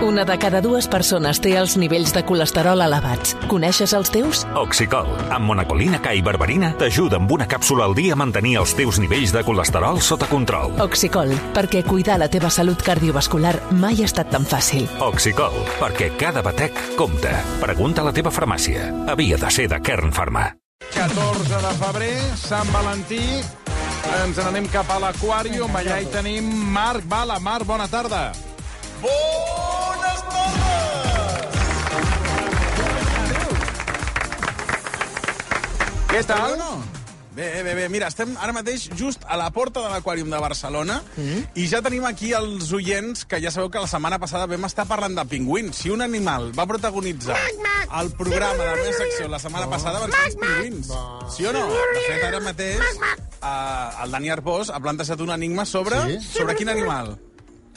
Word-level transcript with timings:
Una 0.00 0.24
de 0.24 0.38
cada 0.38 0.60
dues 0.62 0.86
persones 0.86 1.40
té 1.42 1.56
els 1.58 1.72
nivells 1.76 2.12
de 2.14 2.20
colesterol 2.22 2.78
elevats. 2.84 3.32
Coneixes 3.50 3.90
els 3.98 4.12
teus? 4.14 4.44
Oxicol, 4.54 5.08
amb 5.34 5.50
monacolina 5.50 5.98
K 5.98 6.12
i 6.14 6.22
berberina, 6.22 6.70
t'ajuda 6.78 7.18
amb 7.18 7.32
una 7.34 7.48
càpsula 7.50 7.88
al 7.88 7.96
dia 7.98 8.14
a 8.14 8.18
mantenir 8.20 8.54
els 8.60 8.76
teus 8.78 9.00
nivells 9.02 9.32
de 9.34 9.42
colesterol 9.42 9.98
sota 9.98 10.28
control. 10.30 10.76
Oxicol, 10.84 11.34
perquè 11.56 11.82
cuidar 11.82 12.20
la 12.22 12.28
teva 12.30 12.46
salut 12.46 12.78
cardiovascular 12.86 13.56
mai 13.74 13.98
ha 13.98 14.06
estat 14.06 14.30
tan 14.30 14.46
fàcil. 14.46 14.86
Oxicol, 15.02 15.56
perquè 15.80 16.12
cada 16.20 16.44
batec 16.46 16.78
compta. 16.94 17.34
Pregunta 17.58 18.04
a 18.04 18.08
la 18.08 18.14
teva 18.14 18.30
farmàcia. 18.30 18.92
Havia 19.10 19.36
de 19.36 19.50
ser 19.50 19.66
de 19.72 19.80
Kern 19.82 20.14
Pharma. 20.14 20.52
14 20.94 21.58
de 21.64 21.72
febrer, 21.82 22.14
Sant 22.38 22.70
Valentí. 22.70 23.24
Ens 24.22 24.38
n'anem 24.38 24.70
cap 24.70 24.94
a 24.94 25.00
l'aquàrium. 25.02 25.74
Allà 25.74 25.98
hi 25.98 26.06
tenim 26.14 26.46
Marc 26.70 27.02
Bala. 27.10 27.40
Marc, 27.42 27.66
bona 27.66 27.90
tarda. 27.90 28.28
Bones 29.02 30.22
tardes! 30.32 31.58
Què 36.08 36.22
tal? 36.26 36.56
No? 36.58 36.70
Bé, 37.38 37.62
bé, 37.62 37.74
bé. 37.78 37.84
Mira, 37.92 38.08
estem 38.10 38.32
ara 38.42 38.50
mateix 38.56 38.88
just 38.98 39.22
a 39.30 39.36
la 39.38 39.50
porta 39.54 39.78
de 39.84 39.90
l'aquàrium 39.92 40.30
de 40.32 40.38
Barcelona 40.42 40.96
Mm-hmm. 41.18 41.44
i 41.62 41.66
ja 41.70 41.78
tenim 41.84 42.02
aquí 42.08 42.32
els 42.34 42.72
oients 42.74 43.22
que 43.30 43.38
ja 43.42 43.50
sabeu 43.54 43.68
que 43.70 43.78
la 43.82 43.86
setmana 43.90 44.18
passada 44.18 44.48
vam 44.50 44.64
estar 44.66 44.86
parlant 44.90 45.14
de 45.14 45.24
pingüins. 45.30 45.76
Si 45.78 45.90
un 45.94 46.02
animal 46.02 46.50
va 46.58 46.66
protagonitzar 46.66 47.36
el 48.00 48.10
programa 48.18 48.58
de 48.64 48.66
la 48.66 48.74
meva 48.80 48.96
secció 48.98 49.28
la 49.30 49.38
setmana 49.42 49.68
passada 49.70 50.00
van 50.02 50.10
ser 50.16 50.24
els 50.32 50.36
pingüins. 50.42 50.90
Sí 51.36 51.46
o 51.46 51.52
no? 51.54 51.62
De 51.68 52.02
fet, 52.08 52.24
ara 52.32 52.40
mateix 52.42 52.82
eh, 52.82 54.02
el 54.02 54.10
Dani 54.16 54.30
Arbós 54.34 54.70
ha 54.74 54.80
plantejat 54.82 55.20
un 55.22 55.30
enigma 55.36 55.64
sobre... 55.66 56.00
Sí? 56.08 56.18
Sobre 56.40 56.56
quin 56.58 56.68
animal? 56.74 57.14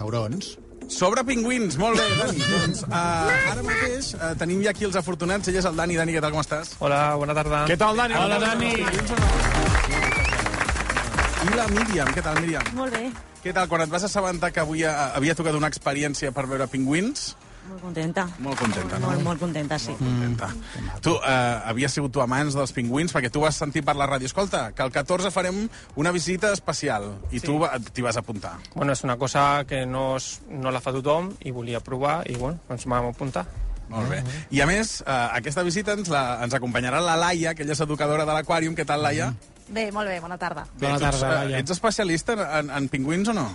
Taurons. 0.01 0.55
Sobre 0.89 1.23
pingüins, 1.27 1.77
molt 1.81 1.99
bé, 1.99 2.05
Dani. 2.19 2.45
doncs, 2.53 2.83
uh, 2.87 3.51
ara 3.53 3.65
mateix 3.65 4.13
uh, 4.15 4.31
tenim 4.39 4.63
ja 4.65 4.73
aquí 4.73 4.87
els 4.87 4.97
afortunats. 4.99 5.51
Ell 5.51 5.59
és 5.61 5.67
el 5.69 5.77
Dani. 5.77 5.97
Dani, 5.99 6.15
què 6.15 6.23
tal, 6.23 6.33
com 6.35 6.43
estàs? 6.43 6.75
Hola, 6.79 7.01
bona 7.21 7.35
tarda. 7.37 7.65
Què 7.69 7.77
tal, 7.79 7.99
Dani? 7.99 8.17
Hola, 8.19 8.39
Dani. 8.41 8.71
I 11.41 11.57
la 11.57 11.67
Míriam, 11.73 12.09
què 12.15 12.23
tal, 12.23 12.39
Míriam? 12.39 12.73
Molt 12.77 12.93
bé, 12.95 13.09
Què 13.41 13.49
tal, 13.57 13.65
quan 13.65 13.81
et 13.81 13.89
vas 13.89 14.03
assabentar 14.05 14.51
que 14.53 14.61
avui 14.61 14.83
uh, 14.85 14.91
havia 15.17 15.33
tocat 15.37 15.55
una 15.57 15.69
experiència 15.71 16.29
per 16.35 16.45
veure 16.49 16.67
pingüins? 16.69 17.31
Molt 17.71 17.83
contenta. 17.85 18.25
Molt 18.43 18.59
contenta, 18.59 18.99
no? 18.99 19.07
Molt, 19.07 19.23
molt 19.25 19.41
contenta, 19.41 19.77
sí. 19.79 19.93
Contenta. 19.99 20.49
Tu, 21.03 21.13
uh, 21.13 21.69
havies 21.71 21.95
sigut 21.95 22.13
tu 22.13 22.23
amants 22.23 22.55
dels 22.57 22.73
pingüins, 22.75 23.13
perquè 23.15 23.31
tu 23.31 23.43
vas 23.43 23.57
sentir 23.57 23.83
per 23.87 23.95
la 23.99 24.07
ràdio. 24.09 24.29
Escolta, 24.29 24.67
que 24.75 24.83
el 24.83 24.91
14 24.91 25.31
farem 25.31 25.63
una 26.01 26.11
visita 26.11 26.51
especial, 26.55 27.07
i 27.31 27.39
sí. 27.39 27.47
tu 27.47 27.59
t'hi 27.91 28.05
vas 28.05 28.19
apuntar. 28.19 28.57
Bueno, 28.75 28.91
és 28.93 29.03
una 29.07 29.17
cosa 29.21 29.63
que 29.67 29.85
no, 29.85 30.17
es, 30.19 30.41
no 30.49 30.73
la 30.73 30.83
fa 30.83 30.93
tothom 30.95 31.31
i 31.45 31.55
volia 31.55 31.81
provar 31.83 32.21
i, 32.27 32.35
bueno, 32.35 32.59
ens 32.69 32.87
vam 32.89 33.11
apuntar. 33.11 33.47
Molt 33.91 34.07
bé. 34.07 34.21
I 34.55 34.61
a 34.63 34.67
més, 34.69 34.99
uh, 35.03 35.31
aquesta 35.35 35.63
visita 35.67 35.95
ens, 35.97 36.11
la, 36.11 36.39
ens 36.45 36.53
acompanyarà 36.55 37.01
la 37.03 37.17
Laia, 37.19 37.55
que 37.55 37.65
ella 37.65 37.75
és 37.75 37.83
educadora 37.83 38.27
de 38.27 38.35
l'aquàrium. 38.37 38.75
Què 38.77 38.87
tal, 38.87 39.03
Laia? 39.03 39.33
Bé, 39.71 39.89
molt 39.95 40.07
bé, 40.11 40.19
bona 40.23 40.37
tarda. 40.39 40.65
Bé, 40.75 40.87
Bona 40.87 40.95
ets, 40.95 41.03
tarda, 41.07 41.27
eh, 41.27 41.43
Laia. 41.45 41.59
Ets 41.63 41.75
especialista 41.75 42.35
en, 42.37 42.47
en, 42.47 42.71
en 42.79 42.89
pingüins 42.91 43.31
o 43.31 43.35
no? 43.35 43.49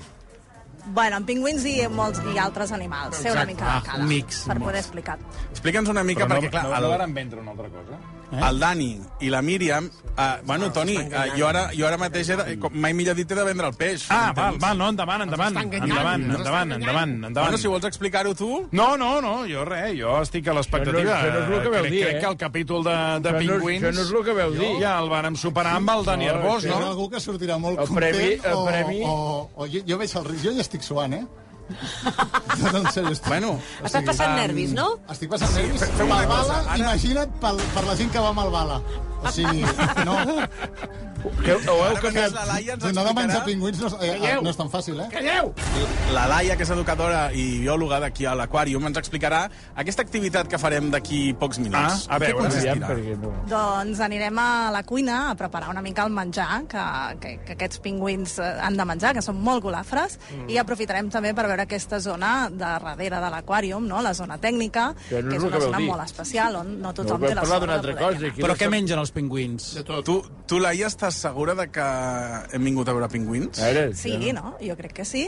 Bueno, 0.87 1.17
amb 1.19 1.27
pingüins 1.27 1.65
i 1.67 1.77
molts 1.91 2.21
i 2.33 2.39
altres 2.39 2.73
animals. 2.73 3.19
Sé 3.19 3.33
una 3.33 3.45
mica 3.49 3.65
de 3.75 3.87
cada. 3.89 4.03
un 4.03 4.09
mix. 4.11 4.45
Per 4.47 4.59
poder 4.61 4.83
explicar. 4.85 5.19
Explica'ns 5.51 5.91
una 5.91 6.05
mica, 6.07 6.29
perquè, 6.31 6.51
clar, 6.53 6.67
el, 6.79 6.89
varen 6.95 7.15
vendre 7.15 7.43
una 7.43 7.57
altra 7.57 7.69
cosa? 7.75 7.99
El 8.33 8.59
Dani 8.61 8.91
i 9.21 9.31
la 9.31 9.43
Míriam... 9.43 9.91
Uh, 10.17 10.41
bueno, 10.47 10.71
Toni, 10.73 10.95
uh, 10.97 11.37
jo, 11.37 11.45
ara, 11.47 11.67
jo 11.77 11.85
ara 11.87 11.99
mateix, 12.01 12.31
he 12.33 12.37
de, 12.41 12.55
com 12.57 12.73
mai 12.81 12.95
millor 12.97 13.13
dit, 13.19 13.29
he 13.31 13.35
de 13.37 13.43
vendre 13.45 13.67
el 13.69 13.75
peix. 13.77 14.07
Ah, 14.09 14.33
val, 14.33 14.55
Entens? 14.55 14.63
val, 14.63 14.79
no, 14.81 14.87
endavant, 14.89 15.23
endavant. 15.27 15.59
Endavant, 15.61 16.23
endavant, 16.25 16.73
endavant, 16.73 17.13
endavant. 17.13 17.35
Bueno, 17.51 17.59
si 17.61 17.69
vols 17.69 17.85
explicar-ho 17.85 18.33
tu... 18.35 18.49
No, 18.73 18.97
no, 18.97 19.21
no, 19.21 19.35
jo 19.45 19.67
res, 19.69 19.93
jo 19.99 20.15
estic 20.23 20.49
a 20.49 20.55
l'expectativa. 20.57 21.19
Això 21.21 21.35
no- 21.35 21.43
això 21.43 21.51
no 21.51 21.53
és 21.53 21.59
el 21.59 21.63
que 21.67 21.75
veu 21.75 21.83
crec, 21.85 21.93
dir, 21.93 22.01
crec 22.07 22.17
eh? 22.17 22.21
que 22.25 22.31
el 22.33 22.39
capítol 22.41 22.85
de, 22.89 22.97
de 22.97 23.29
Això 23.29 23.37
no 23.37 23.59
pingüins... 23.59 23.83
això 23.85 23.93
no 23.99 24.07
és 24.07 24.15
el 24.17 24.25
que 24.31 24.37
veu 24.41 24.57
dir. 24.57 24.71
Ja 24.81 24.95
el 25.05 25.13
vàrem 25.13 25.37
superar 25.37 25.77
amb 25.83 25.93
el 25.99 26.09
Dani 26.09 26.31
Arbós, 26.33 26.65
Hi 26.65 26.73
ha 26.73 26.81
no? 26.81 26.89
algú 26.95 27.11
que 27.13 27.21
sortirà 27.21 27.59
molt 27.61 27.85
El 27.85 27.93
premi- 27.93 28.39
content 28.41 28.53
el 28.55 28.57
o, 28.57 28.65
premi- 28.71 29.03
o, 29.05 29.51
o, 29.53 29.69
jo, 29.69 29.85
jo 29.93 29.99
veig 30.01 30.17
el 30.17 30.25
risc, 30.33 30.45
jo 30.49 30.57
ja 30.57 30.65
estic 30.65 30.81
suant, 30.89 31.13
eh? 31.21 31.27
No, 31.69 32.71
no, 32.73 32.79
en 32.79 32.87
sèrio, 32.95 33.11
estic, 33.13 33.27
Bueno, 33.29 33.55
Estàs 33.85 34.05
passant 34.07 34.37
nervis, 34.39 34.73
no? 34.77 34.87
estic 35.11 35.31
passant 35.33 35.53
nervis. 35.57 35.81
fe- 35.83 35.93
fem 35.99 36.07
una 36.13 36.27
cosa, 36.31 36.61
ara- 36.63 36.77
imagina't 36.79 37.33
pel, 37.43 37.59
per 37.75 37.85
la 37.89 37.97
gent 37.99 38.13
que 38.15 38.23
va 38.23 38.29
a 38.31 38.37
Malvala. 38.39 38.81
O 39.23 39.33
sigui, 39.35 39.65
no, 40.07 40.17
Que, 41.45 41.53
ho 41.55 41.61
heu 41.75 41.83
ara 41.85 42.01
canviat. 42.01 42.33
la 42.33 42.45
Laia 42.47 42.75
ens 42.75 42.85
no 42.95 43.05
de 43.05 43.15
menjar 43.15 43.45
pingüins 43.45 43.81
no, 43.81 43.87
és- 43.87 43.97
eh, 44.01 44.39
no 44.43 44.51
és 44.51 44.57
tan 44.57 44.71
fàcil, 44.71 45.01
eh? 45.01 45.09
Calleu! 45.11 45.53
La 46.13 46.27
Laia, 46.31 46.57
que 46.57 46.63
és 46.63 46.71
educadora 46.71 47.33
i 47.33 47.61
biòloga 47.61 47.99
d'aquí 48.01 48.27
a 48.27 48.35
l'aquàrium, 48.35 48.87
ens 48.87 48.99
explicarà 48.99 49.49
aquesta 49.77 50.03
activitat 50.03 50.49
que 50.49 50.59
farem 50.59 50.91
d'aquí 50.91 51.35
pocs 51.35 51.59
minuts. 51.59 52.07
Ah, 52.09 52.17
a 52.17 52.19
veure, 52.19 52.39
consistirà? 52.39 52.89
Perquè 52.89 53.17
no. 53.21 53.33
Doncs 53.51 54.01
anirem 54.01 54.39
a 54.39 54.71
la 54.73 54.83
cuina 54.85 55.31
a 55.31 55.35
preparar 55.35 55.71
una 55.71 55.83
mica 55.83 56.05
el 56.05 56.11
menjar 56.13 56.63
que, 56.69 56.85
que, 57.21 57.39
que 57.45 57.53
aquests 57.53 57.81
pingüins 57.81 58.39
eh, 58.39 58.53
han 58.63 58.77
de 58.77 58.85
menjar, 58.85 59.15
que 59.15 59.23
són 59.23 59.41
molt 59.43 59.63
golafres, 59.63 60.19
Mm. 60.37 60.51
i 60.51 60.57
aprofitarem 60.59 61.09
també 61.11 61.33
per 61.35 61.47
veure 61.47 61.63
aquesta 61.63 61.99
zona 62.01 62.49
de 62.51 62.57
darrere 62.59 63.21
de 63.21 63.31
l'aquàrium, 63.31 63.85
no? 63.87 64.01
la 64.03 64.13
zona 64.15 64.39
tècnica, 64.39 64.95
Que 65.09 65.23
no 65.23 65.29
és 65.29 65.35
que 65.35 65.37
és 65.37 65.43
una 65.45 65.61
zona 65.61 65.79
dir. 65.79 65.87
molt 65.89 66.03
especial, 66.05 66.57
on 66.57 66.81
no 66.81 66.87
No, 66.87 66.93
tothom 66.95 67.21
vam 67.21 67.29
té 67.31 67.35
la 67.35 67.45
sort 67.45 67.61
de 67.61 67.67
poder 67.67 67.95
cosa. 67.97 68.09
anar. 68.09 68.35
Però 68.37 68.49
no 68.49 68.55
què 68.57 68.69
mengen 68.71 68.99
els 68.99 69.11
pingüins? 69.11 69.75
De 69.75 69.83
tot. 69.85 70.05
Tu, 70.05 70.23
tu, 70.47 70.59
Laia, 70.61 70.87
estàs 70.87 71.16
segura 71.17 71.55
de 71.59 71.67
que 71.73 71.87
hem 72.53 72.65
vingut 72.69 72.89
a 72.89 72.95
veure 72.97 73.09
pingüins? 73.13 73.59
A 73.61 73.71
veure, 73.71 73.95
Sí, 73.97 74.33
no? 74.37 74.57
Jo 74.61 74.77
crec 74.77 74.93
que 75.01 75.05
sí. 75.05 75.27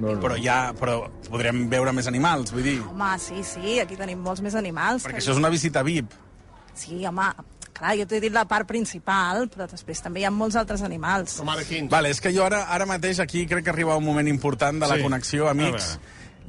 No, 0.00 0.14
no. 0.14 0.20
Però 0.22 0.36
ja 0.40 0.72
però 0.78 1.10
podrem 1.28 1.66
veure 1.68 1.92
més 1.92 2.06
animals, 2.08 2.52
vull 2.54 2.64
dir. 2.64 2.78
Home, 2.88 3.12
sí, 3.20 3.42
sí, 3.44 3.78
aquí 3.82 3.96
tenim 4.00 4.18
molts 4.24 4.40
més 4.40 4.54
animals. 4.56 5.04
Perquè 5.04 5.20
això 5.20 5.34
és 5.34 5.40
una 5.42 5.50
visita 5.52 5.82
VIP. 5.84 6.14
Sí, 6.72 7.02
home, 7.04 7.26
clar, 7.76 7.92
jo 7.98 8.06
t'he 8.08 8.20
dit 8.22 8.32
la 8.32 8.46
part 8.48 8.66
principal, 8.68 9.48
però 9.52 9.66
després 9.68 10.00
també 10.00 10.22
hi 10.22 10.24
ha 10.24 10.30
molts 10.32 10.56
altres 10.56 10.80
animals. 10.86 11.36
Com 11.42 11.50
ara 11.52 11.64
quins. 11.68 11.90
Vale, 11.92 12.08
és 12.14 12.20
que 12.20 12.32
jo 12.32 12.46
ara, 12.46 12.62
ara 12.72 12.86
mateix 12.88 13.20
aquí 13.20 13.44
crec 13.50 13.64
que 13.66 13.70
arriba 13.74 13.96
un 14.00 14.04
moment 14.06 14.28
important 14.28 14.80
de 14.80 14.88
la 14.88 14.96
Sí. 14.96 15.02
connexió, 15.02 15.48
amics. 15.50 15.98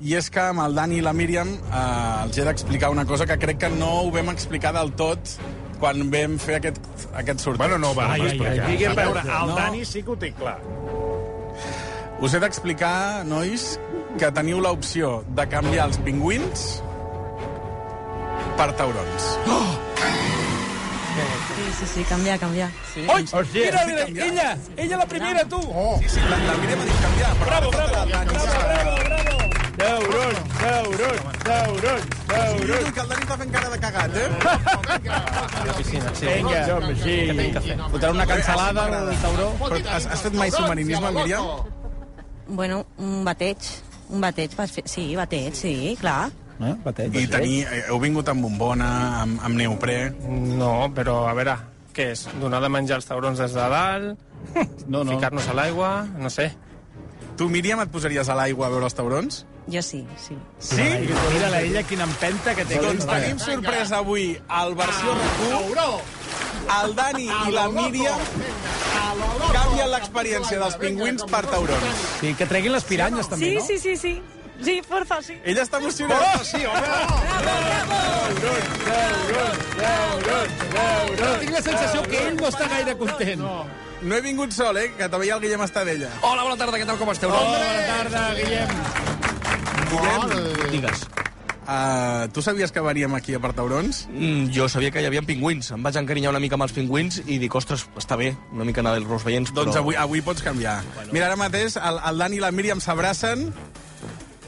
I 0.01 0.15
és 0.17 0.29
que 0.33 0.39
amb 0.39 0.61
el 0.63 0.73
Dani 0.73 0.97
i 0.97 1.01
la 1.01 1.11
Míriam 1.13 1.49
eh, 1.51 2.23
els 2.23 2.37
he 2.37 2.43
d'explicar 2.47 2.89
una 2.89 3.05
cosa 3.05 3.25
que 3.27 3.37
crec 3.37 3.59
que 3.59 3.69
no 3.69 3.89
ho 4.01 4.11
vam 4.11 4.29
explicar 4.29 4.71
del 4.73 4.93
tot 4.93 5.19
quan 5.81 6.05
vam 6.13 6.37
fer 6.41 6.59
aquest, 6.61 6.77
aquest 7.17 7.39
sorteig. 7.43 7.63
Bueno, 7.65 7.77
no 7.81 7.91
ho 7.91 7.97
vàrem 7.97 8.13
Ai, 8.13 8.21
ai, 8.21 8.27
explicar. 8.35 8.69
ai, 8.69 8.85
a 8.85 8.93
veure, 9.01 9.23
ai, 9.25 9.41
el 9.41 9.49
no. 9.51 9.55
Dani 9.59 9.85
sí 9.89 10.03
que 10.05 10.13
ho 10.13 10.17
té 10.21 10.31
clar. 10.37 10.59
Us 12.21 12.35
he 12.37 12.39
d'explicar, 12.43 13.25
nois, 13.25 13.63
que 14.21 14.29
teniu 14.35 14.61
l'opció 14.61 15.23
de 15.33 15.45
canviar 15.49 15.87
els 15.89 15.97
pingüins 16.05 16.67
per 18.59 18.69
taurons. 18.77 19.31
Sí, 21.51 21.65
sí, 21.79 21.85
sí, 21.93 22.03
canviar, 22.09 22.37
canviar. 22.39 22.69
Sí? 22.93 23.01
Oi, 23.07 23.23
hòstia, 23.25 23.65
Mira, 23.65 23.81
mira, 23.85 24.05
mira, 24.07 24.25
ella, 24.25 24.57
ella 24.77 24.97
la 25.01 25.05
primera, 25.05 25.43
tu. 25.49 25.59
Oh. 25.73 25.97
Sí, 26.01 26.09
sí, 26.15 26.19
la, 26.29 26.37
la 26.47 26.55
Míriam 26.61 26.79
ha 26.79 26.85
dit 26.87 27.01
canviar, 27.03 27.33
però 27.41 27.49
Bravo, 27.51 27.71
bravo, 27.71 27.95
Dani. 27.95 28.11
bravo, 28.11 28.35
bravo, 28.35 28.95
bravo. 29.09 29.30
Taurons, 29.81 30.41
taurons, 30.61 31.37
taurons, 31.43 32.03
Sí, 32.05 32.27
taurons. 32.31 32.91
que 32.93 33.01
el 33.01 33.07
Dani 33.11 33.23
està 33.25 33.37
fent 33.39 33.53
cara 33.55 33.69
de 33.71 33.79
cagat, 33.81 34.17
eh? 34.21 34.27
La 35.67 35.73
piscina, 35.77 36.11
sí. 36.19 36.27
Vinga, 36.27 36.59
home, 36.75 36.91
sí. 37.01 37.15
Fotrà 37.95 38.11
una 38.13 38.27
cancel·lada 38.29 38.83
al 38.99 39.09
tauró? 39.23 39.47
Però 39.63 39.79
has, 39.95 40.05
has 40.13 40.21
fet 40.27 40.37
mai 40.37 40.53
submarinisme, 40.53 41.11
Míriam? 41.17 41.49
Bueno, 42.51 42.83
un 43.01 43.25
bateig. 43.25 43.57
Un 44.11 44.21
bateig, 44.21 44.53
sí, 44.85 45.07
bateig, 45.17 45.55
sí, 45.55 45.73
clar. 45.99 46.29
Eh? 46.61 46.73
Bateig. 46.85 47.15
I 47.17 47.27
tenir, 47.31 47.59
heu 47.89 47.97
vingut 48.03 48.27
amb 48.29 48.43
bombona, 48.45 48.89
amb, 49.23 49.39
amb 49.47 49.57
neoprè... 49.57 49.99
No, 50.59 50.91
però 50.93 51.23
a 51.31 51.33
veure, 51.37 51.55
què 51.95 52.11
és? 52.13 52.27
Donar 52.41 52.59
de 52.61 52.69
menjar 52.69 52.99
els 53.01 53.07
taurons 53.09 53.39
des 53.41 53.55
de 53.57 53.69
dalt? 53.73 54.27
No, 54.85 55.01
no. 55.01 55.15
Ficar-nos 55.15 55.47
a 55.49 55.55
l'aigua? 55.57 55.93
No 56.21 56.29
sé. 56.29 56.51
Tu, 57.41 57.47
Míriam, 57.49 57.79
et 57.81 57.89
posaries 57.89 58.27
a 58.29 58.35
l'aigua 58.37 58.67
a 58.67 58.69
veure 58.69 58.85
els 58.85 58.93
taurons? 58.93 59.37
Jo 59.73 59.81
sí, 59.81 60.03
sí. 60.21 60.35
Sí? 60.61 60.83
Mira-la, 61.09 61.63
ella, 61.65 61.81
quina 61.89 62.05
empenta 62.05 62.53
que 62.53 62.67
té. 62.69 62.77
Doncs 62.83 63.07
tenim 63.09 63.39
sorpresa 63.41 63.97
avui 64.03 64.35
al 64.45 64.75
versió 64.77 65.15
RAC1. 65.15 65.87
El 66.75 66.93
Dani 66.99 67.25
i 67.25 67.55
la 67.55 67.65
Míriam 67.73 68.21
canvien 69.55 69.89
l'experiència 69.95 70.61
dels 70.61 70.77
pingüins 70.85 71.25
per 71.33 71.41
taurons. 71.49 72.05
Sí, 72.19 72.35
que 72.37 72.45
treguin 72.45 72.77
les 72.77 72.85
piranyes, 72.85 73.33
també, 73.33 73.49
Sí, 73.49 73.57
no? 73.57 73.65
sí, 73.65 73.81
sí, 73.87 73.97
sí. 73.97 74.13
Sí, 74.61 74.79
porfa, 74.85 75.23
sí. 75.25 75.41
Ella 75.41 75.65
està 75.65 75.81
emocionada. 75.81 76.35
Oh, 76.37 76.43
sí, 76.45 76.61
Però 81.17 81.37
tinc 81.41 81.55
la 81.57 81.61
sensació 81.65 82.05
que 82.05 82.27
ell 82.27 82.37
no 82.37 82.51
està 82.53 82.69
gaire 82.69 82.99
content. 83.01 83.41
No. 83.41 83.63
No 84.01 84.15
he 84.17 84.21
vingut 84.25 84.53
sol, 84.55 84.77
eh? 84.81 84.89
Que 84.97 85.07
també 85.13 85.29
el 85.29 85.41
Guillem 85.43 85.61
està 85.61 85.83
d'ella. 85.85 86.09
Hola, 86.25 86.43
bona 86.47 86.57
tarda, 86.57 86.79
què 86.81 86.87
tal, 86.89 86.97
com 86.97 87.11
esteu? 87.13 87.29
Hola, 87.29 87.59
bona 87.61 87.81
tarda, 87.89 88.23
Guillem. 88.39 88.71
Guillem, 89.91 90.71
Digues. 90.71 91.03
uh, 91.67 92.25
tu 92.33 92.41
sabies 92.41 92.71
que 92.71 92.81
veníem 92.81 93.13
aquí 93.15 93.35
a 93.35 93.39
per 93.43 93.51
taurons? 93.53 94.07
Mm, 94.09 94.49
jo 94.55 94.67
sabia 94.69 94.89
que 94.91 95.03
hi 95.03 95.05
havia 95.09 95.21
pingüins. 95.21 95.69
Em 95.75 95.83
vaig 95.85 95.99
encarinyar 96.01 96.31
una 96.33 96.41
mica 96.41 96.57
amb 96.57 96.65
els 96.65 96.73
pingüins 96.73 97.21
i 97.27 97.37
dic, 97.43 97.53
ostres, 97.55 97.85
està 97.99 98.17
bé, 98.17 98.31
una 98.55 98.65
mica 98.65 98.81
anar 98.81 98.95
dels 98.97 99.27
veients, 99.27 99.51
però... 99.53 99.67
Doncs 99.67 99.77
avui, 99.83 99.95
avui 99.99 100.23
pots 100.25 100.41
canviar. 100.41 100.79
Mira, 101.11 101.27
ara 101.29 101.37
mateix 101.37 101.77
el, 101.77 102.01
el 102.09 102.25
Dani 102.25 102.39
i 102.39 102.43
la 102.43 102.51
Míriam 102.55 102.81
s'abracen, 102.81 103.51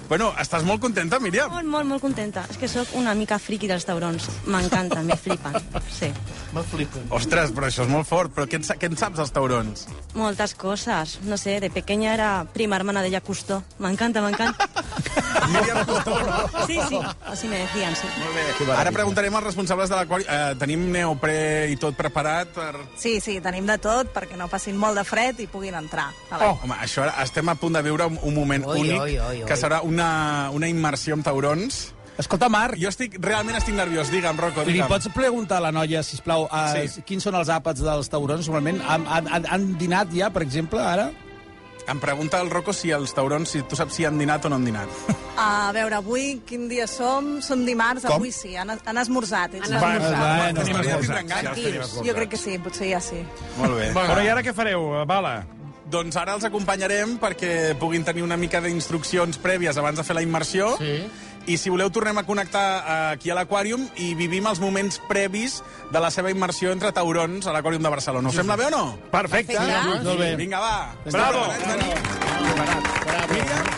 Bueno, 0.09 0.31
estàs 0.39 0.65
molt 0.67 0.81
contenta, 0.83 1.19
Míriam? 1.23 1.51
Molt, 1.53 1.69
molt, 1.69 1.87
molt 1.89 2.03
contenta. 2.03 2.43
És 2.51 2.59
que 2.59 2.69
sóc 2.69 2.91
una 2.99 3.15
mica 3.17 3.39
friqui 3.41 3.69
dels 3.71 3.85
taurons. 3.87 4.27
M'encanten, 4.51 5.05
me 5.07 5.17
flipen. 5.17 5.57
Sí. 5.93 6.11
Me 6.53 6.63
flipen. 6.69 7.07
Ostres, 7.15 7.53
però 7.55 7.69
això 7.69 7.87
és 7.87 7.91
molt 7.91 8.09
fort. 8.09 8.33
Però 8.35 8.47
què 8.49 8.59
en, 8.59 8.67
què 8.67 8.91
en 8.91 8.99
saps, 8.99 9.17
dels 9.21 9.33
taurons? 9.33 9.87
Moltes 10.19 10.55
coses. 10.59 11.17
No 11.25 11.39
sé, 11.41 11.59
de 11.63 11.71
pequeña 11.73 12.13
era 12.13 12.31
prima 12.53 12.77
hermana 12.77 13.01
de 13.01 13.21
Cousteau. 13.21 13.63
M'encanta, 13.79 14.21
m'encanta. 14.21 14.69
Míriam? 15.51 15.77
Sí, 16.67 16.77
sí, 16.89 16.99
así 17.25 17.47
me 17.47 17.57
decían, 17.59 17.95
sí. 17.95 18.07
Molt 18.19 18.35
bé. 18.67 18.73
Ara 18.77 18.91
preguntarem 18.95 19.35
als 19.35 19.45
responsables 19.49 19.89
de 19.91 19.95
l'aquari. 19.97 20.25
Eh, 20.29 20.53
tenim 20.59 20.85
neoprè 20.93 21.69
i 21.73 21.77
tot 21.81 21.95
preparat 21.99 22.53
per... 22.55 22.71
Sí, 22.99 23.19
sí, 23.23 23.39
tenim 23.43 23.65
de 23.67 23.77
tot 23.83 24.13
perquè 24.15 24.37
no 24.39 24.47
passin 24.51 24.77
molt 24.79 24.97
de 24.99 25.03
fred 25.07 25.39
i 25.43 25.47
puguin 25.51 25.75
entrar. 25.79 26.09
Oh. 26.37 26.53
Home, 26.63 26.77
això 26.83 27.03
ara 27.07 27.17
estem 27.23 27.49
a 27.49 27.55
punt 27.59 27.73
de 27.75 27.81
viure 27.85 28.07
un, 28.11 28.19
un 28.23 28.33
moment 28.37 28.65
Oi, 28.69 28.79
únic, 28.85 29.01
oi, 29.01 29.17
oi, 29.19 29.41
oi. 29.43 29.47
que 29.49 29.57
serà 29.59 29.81
una, 29.83 30.49
una 30.53 30.69
immersió 30.71 31.17
amb 31.17 31.25
taurons. 31.25 31.83
Escolta, 32.13 32.45
Marc, 32.45 32.77
Jo 32.77 32.91
estic, 32.91 33.15
realment 33.17 33.57
estic 33.57 33.73
nerviós. 33.73 34.11
Digue'm, 34.13 34.37
Rocco, 34.37 34.61
li 34.67 34.75
digue'm. 34.75 34.87
pots 34.91 35.09
preguntar 35.15 35.57
a 35.57 35.65
la 35.65 35.71
noia, 35.73 36.03
sisplau, 36.05 36.45
a, 36.51 36.67
Sí. 36.75 36.87
sí. 36.87 37.01
quins 37.01 37.23
són 37.25 37.33
els 37.39 37.49
àpats 37.49 37.81
dels 37.81 38.09
taurons? 38.13 38.45
Normalment 38.47 38.83
han, 38.85 39.07
han, 39.09 39.27
han, 39.33 39.47
han 39.49 39.65
dinat 39.81 40.13
ja, 40.13 40.29
per 40.29 40.43
exemple, 40.45 40.79
ara? 40.79 41.09
Em 41.89 41.99
pregunta 41.99 42.39
el 42.39 42.51
Rocco 42.53 42.71
si 42.71 42.91
els 42.95 43.11
taurons, 43.17 43.49
si 43.49 43.63
tu 43.67 43.75
saps 43.75 43.97
si 43.97 44.05
han 44.05 44.15
dinat 44.21 44.45
o 44.45 44.49
no 44.53 44.55
han 44.61 44.65
dinat. 44.69 44.87
A 45.35 45.71
veure, 45.73 45.95
avui 45.97 46.41
quin 46.45 46.67
dia 46.69 46.85
som? 46.85 47.39
Som 47.41 47.63
dimarts, 47.65 48.03
Com? 48.05 48.19
avui 48.21 48.29
sí, 48.31 48.51
han, 48.55 48.69
han 48.69 48.97
esmorzat. 49.01 49.55
Ells 49.57 49.71
Va, 49.71 49.79
han 49.79 49.97
esmorzat. 49.97 50.13
esmorzat. 50.13 50.37
Ja 50.37 50.49
els 50.49 51.57
tenim 51.57 51.81
esmorzat. 51.81 52.05
Jo 52.05 52.13
crec 52.19 52.29
que 52.35 52.37
sí, 52.37 52.57
potser 52.61 52.91
ja 52.91 52.99
sí. 53.01 53.23
Molt 53.57 53.73
bé. 53.79 53.89
Però 53.97 54.21
i 54.23 54.29
ara 54.29 54.43
què 54.45 54.53
fareu, 54.53 54.91
Bala? 55.09 55.39
Doncs 55.93 56.15
ara 56.17 56.33
els 56.37 56.45
acompanyarem 56.47 57.17
perquè 57.21 57.73
puguin 57.81 58.05
tenir 58.05 58.23
una 58.23 58.37
mica 58.37 58.61
d'instruccions 58.61 59.37
prèvies 59.41 59.77
abans 59.77 59.97
de 59.99 60.05
fer 60.05 60.15
la 60.15 60.21
immersió. 60.25 60.75
Sí. 60.77 61.01
I 61.45 61.57
si 61.59 61.69
voleu, 61.69 61.89
tornem 61.91 62.17
a 62.17 62.23
connectar 62.23 62.63
eh, 62.63 63.11
aquí 63.17 63.29
a 63.33 63.35
l'Aquàrium 63.35 63.83
i 63.99 64.13
vivim 64.15 64.45
els 64.47 64.61
moments 64.63 65.01
previs 65.09 65.57
de 65.91 65.99
la 65.99 66.09
seva 66.13 66.31
immersió 66.31 66.71
entre 66.71 66.93
taurons 66.95 67.49
a 67.49 67.51
l'Aquàrium 67.57 67.83
de 67.83 67.91
Barcelona. 67.91 68.29
Us 68.29 68.37
sembla 68.39 68.55
bé 68.55 68.69
o 68.69 68.71
no? 68.71 68.83
Perfecte. 69.11 69.57
Molt 69.59 70.19
bé. 70.21 70.35
Vinga, 70.39 70.61
va. 70.63 70.95
Bravo. 71.11 71.43
Míriam? 73.33 73.69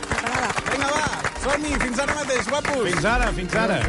Vinga, 0.70 0.92
va. 0.94 1.06
Som-hi, 1.46 1.76
fins 1.78 2.00
ara 2.02 2.16
mateix, 2.18 2.48
guapos. 2.50 2.86
Fins 2.90 3.06
ara, 3.06 3.32
fins 3.38 3.56
ara. 3.68 3.82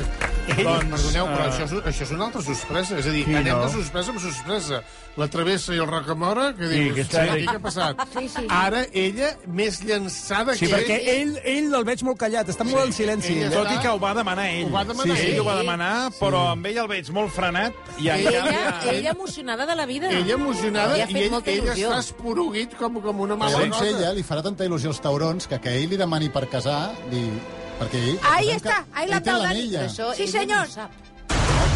Doncs, 0.64 0.90
Perdoneu, 0.90 1.26
però 1.26 1.44
eh, 1.44 1.50
això, 1.50 1.64
és, 1.64 1.72
això 1.90 2.02
és 2.06 2.10
una 2.12 2.24
altra 2.26 2.42
sorpresa. 2.42 2.98
És 2.98 3.06
a 3.06 3.10
dir, 3.10 3.24
Sí, 3.26 3.34
anem 3.34 3.56
no? 3.58 3.64
de 3.66 3.72
sorpresa 3.72 4.12
en 4.12 4.20
sorpresa. 4.20 4.82
La 5.16 5.28
travessa 5.28 5.74
i 5.74 5.78
el 5.78 5.86
Rocamora, 5.86 6.54
que 6.54 6.66
Sí, 6.68 6.74
dius, 6.80 6.94
que 6.96 7.04
sí, 7.04 7.10
està- 7.10 7.32
aquí 7.32 7.46
què 7.46 7.56
ha 7.56 7.60
passat? 7.60 8.02
Sí, 8.18 8.28
sí. 8.28 8.46
Ara 8.50 8.84
ella, 8.92 9.30
més 9.46 9.80
llançada 9.84 10.54
Sí, 10.54 10.66
que 10.66 10.74
perquè 10.74 10.98
ell, 11.16 11.38
ell 11.44 11.72
el 11.74 11.84
veig 11.84 12.02
molt 12.02 12.18
callat, 12.18 12.48
està 12.48 12.64
molt 12.64 12.84
en 12.86 12.92
silenci. 12.92 13.32
ella 13.38 13.50
Tot 13.50 13.70
i 13.72 13.78
que 13.80 13.88
ho 13.88 13.98
va 13.98 14.12
demanar 14.14 14.46
ell. 14.50 14.66
Ho 14.66 14.70
va 14.74 14.84
demanar 14.84 15.16
sí, 15.16 15.22
ell. 15.26 15.32
Ell 15.34 15.40
ho 15.40 15.44
va 15.44 15.56
demanar, 15.56 16.10
però 16.20 16.42
amb 16.52 16.66
ell 16.66 16.78
el 16.84 16.88
veig 16.88 17.10
molt 17.10 17.32
frenat. 17.32 17.72
I 17.98 18.08
Ella-. 18.08 18.30
Ella, 18.30 18.92
ella 18.92 19.10
emocionada 19.10 19.66
de 19.66 19.74
la 19.74 19.86
vida. 19.86 20.10
Ella 20.10 20.34
emocionada 20.34 20.98
i 20.98 21.00
ell, 21.02 21.32
il·lusió. 21.32 21.88
està 21.90 21.98
esporuguit 21.98 22.76
com, 22.76 23.00
com 23.00 23.20
una 23.20 23.36
mala 23.36 23.50
Segons 23.56 23.76
cosa. 23.78 23.88
ella, 23.88 24.12
li 24.12 24.22
farà 24.22 24.42
tanta 24.42 24.64
il·lusió 24.64 24.88
als 24.88 25.00
taurons 25.00 25.46
que 25.46 25.58
que 25.60 25.70
ell 25.82 25.88
li 25.88 25.96
demani 25.96 26.28
per 26.28 26.46
casar, 26.48 26.92
li... 27.10 27.24
perquè 27.80 28.04
ell... 28.10 28.20
Ahí 28.32 28.54
que 28.60 28.70
ahí 28.94 29.08
la 29.10 29.20
l'anella. 29.20 29.84
Això 29.86 30.12
Sí, 30.14 30.26
senyor. 30.28 30.66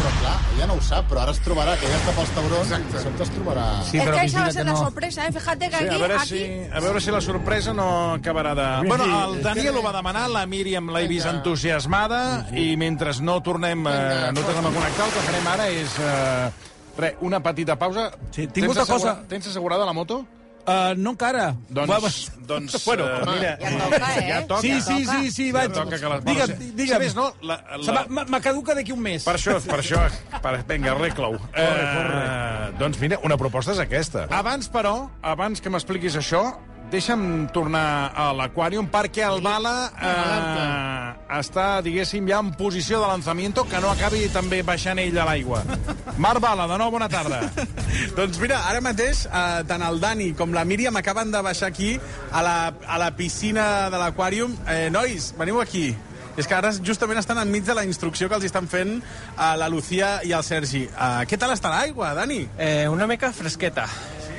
però 0.01 0.11
clar, 0.19 0.37
ella 0.55 0.65
no 0.67 0.73
ho 0.79 0.81
sap, 0.81 1.05
però 1.11 1.21
ara 1.21 1.31
es 1.35 1.39
trobarà, 1.45 1.75
que 1.77 1.85
ella 1.85 1.97
està 1.99 2.13
pels 2.17 2.31
taurons, 2.33 2.71
Exacte. 2.71 3.01
sobte 3.03 3.23
es 3.27 3.31
trobarà... 3.35 3.65
Sí, 3.85 3.97
es 3.99 4.05
però 4.07 4.15
que 4.17 4.25
esa 4.25 4.39
va 4.41 4.47
a 4.47 4.51
ser 4.55 4.65
la 4.65 4.71
no. 4.71 4.77
sorpresa, 4.79 5.27
¿eh? 5.27 5.31
Fíjate 5.31 5.69
que 5.69 5.77
Sí, 5.77 5.83
aquí, 5.85 5.95
a 5.95 5.97
veure, 5.99 6.15
aquí... 6.15 6.27
si, 6.27 6.41
a 6.73 6.79
veure 6.79 7.01
si 7.01 7.11
la 7.11 7.21
sorpresa 7.21 7.73
no 7.73 7.87
acabarà 8.15 8.55
de... 8.57 8.87
Bueno, 8.87 9.05
el 9.35 9.43
Daniel 9.43 9.77
ho 9.77 9.83
va 9.83 9.93
demanar, 9.93 10.27
la 10.33 10.45
Míriam 10.49 10.89
l'he 10.89 11.05
vist 11.07 11.27
entusiasmada, 11.29 12.47
i 12.57 12.75
mentre 12.77 13.13
no 13.21 13.37
tornem, 13.45 13.85
eh, 13.87 14.31
no 14.33 14.41
tornem 14.41 14.65
a 14.71 14.73
connectar, 14.73 15.05
el 15.05 15.13
que 15.13 15.25
farem 15.29 15.47
ara 15.53 15.69
és... 15.69 15.97
Eh, 16.01 16.51
re, 16.97 17.15
una 17.21 17.39
petita 17.39 17.77
pausa. 17.79 18.09
Sí, 18.31 18.47
tinc 18.47 18.71
assegura- 18.71 18.85
cosa. 18.89 19.13
Tens 19.29 19.47
assegurada 19.47 19.85
la 19.85 19.93
moto? 19.93 20.25
Uh, 20.61 20.93
no 20.97 21.11
encara. 21.15 21.55
Doncs, 21.69 22.31
doncs 22.47 22.75
Bueno, 22.85 23.05
eh, 23.07 23.21
mira, 23.25 23.57
Ja 23.61 23.71
toca, 23.79 24.09
eh? 24.15 24.25
ja 24.27 24.39
toca. 24.47 24.61
Sí, 24.61 24.81
sí, 24.81 25.05
sí, 25.05 25.31
sí, 25.31 25.51
vaig. 25.51 25.71
Ja 25.73 25.83
toca 25.83 25.97
que 25.99 26.11
les... 26.13 26.23
Digue'm, 26.25 26.75
digue'm. 26.77 26.93
Sabés, 26.93 27.15
no? 27.17 27.31
La, 27.41 27.57
Se 27.81 27.91
la... 27.91 28.05
m'ha- 28.07 28.25
Me 28.29 28.41
caduca 28.41 28.75
d'aquí 28.77 28.93
un 28.93 29.01
mes. 29.01 29.25
Per 29.25 29.35
això, 29.39 29.57
per 29.65 29.79
això. 29.81 30.03
Per, 30.41 30.53
vinga, 30.69 30.93
arregla-ho. 30.93 31.39
Eh, 31.53 32.71
doncs 32.79 32.99
mira, 33.01 33.19
una 33.25 33.37
proposta 33.41 33.73
és 33.75 33.81
aquesta. 33.83 34.27
Abans, 34.31 34.69
però, 34.71 35.09
abans 35.21 35.61
que 35.61 35.69
m'expliquis 35.73 36.15
això, 36.19 36.43
deixa'm 36.91 37.47
tornar 37.55 38.11
a 38.11 38.27
l'aquàrium 38.35 38.89
perquè 38.91 39.23
el 39.23 39.39
Bala 39.43 39.75
eh, 39.95 41.37
està, 41.39 41.79
diguéssim, 41.85 42.27
ja 42.27 42.41
en 42.43 42.51
posició 42.59 42.99
de 43.01 43.07
lanzamiento 43.07 43.63
que 43.69 43.79
no 43.83 43.91
acabi 43.93 44.25
també 44.33 44.61
baixant 44.67 44.99
ell 44.99 45.17
a 45.21 45.25
l'aigua. 45.29 45.63
Marc 46.23 46.43
Bala, 46.43 46.67
de 46.67 46.77
nou, 46.81 46.91
bona 46.91 47.07
tarda. 47.11 47.41
Doncs 48.17 48.41
mira, 48.43 48.61
ara 48.69 48.83
mateix 48.83 49.25
eh, 49.25 49.63
tant 49.71 49.87
el 49.87 50.03
Dani 50.03 50.31
com 50.37 50.53
la 50.55 50.65
Míriam 50.67 50.99
acaben 50.99 51.31
de 51.31 51.41
baixar 51.41 51.71
aquí 51.71 51.95
a 52.31 52.43
la, 52.43 52.55
a 52.85 52.99
la 53.01 53.11
piscina 53.15 53.89
de 53.91 53.99
l'aquàrium. 54.01 54.55
Eh, 54.67 54.89
nois, 54.93 55.31
veniu 55.39 55.63
aquí. 55.63 55.91
És 56.39 56.47
que 56.47 56.55
ara 56.55 56.71
justament 56.71 57.19
estan 57.19 57.39
enmig 57.41 57.65
de 57.67 57.75
la 57.75 57.83
instrucció 57.87 58.29
que 58.29 58.37
els 58.39 58.47
estan 58.47 58.67
fent 58.71 58.99
a 59.35 59.53
la 59.59 59.67
Lucía 59.71 60.19
i 60.27 60.31
al 60.35 60.45
Sergi. 60.47 60.85
Uh, 60.91 61.23
què 61.27 61.39
tal 61.39 61.51
està 61.55 61.71
l'aigua, 61.73 62.13
Dani? 62.15 62.45
Eh, 62.57 62.87
una 62.91 63.07
mica 63.07 63.33
fresqueta. 63.35 63.87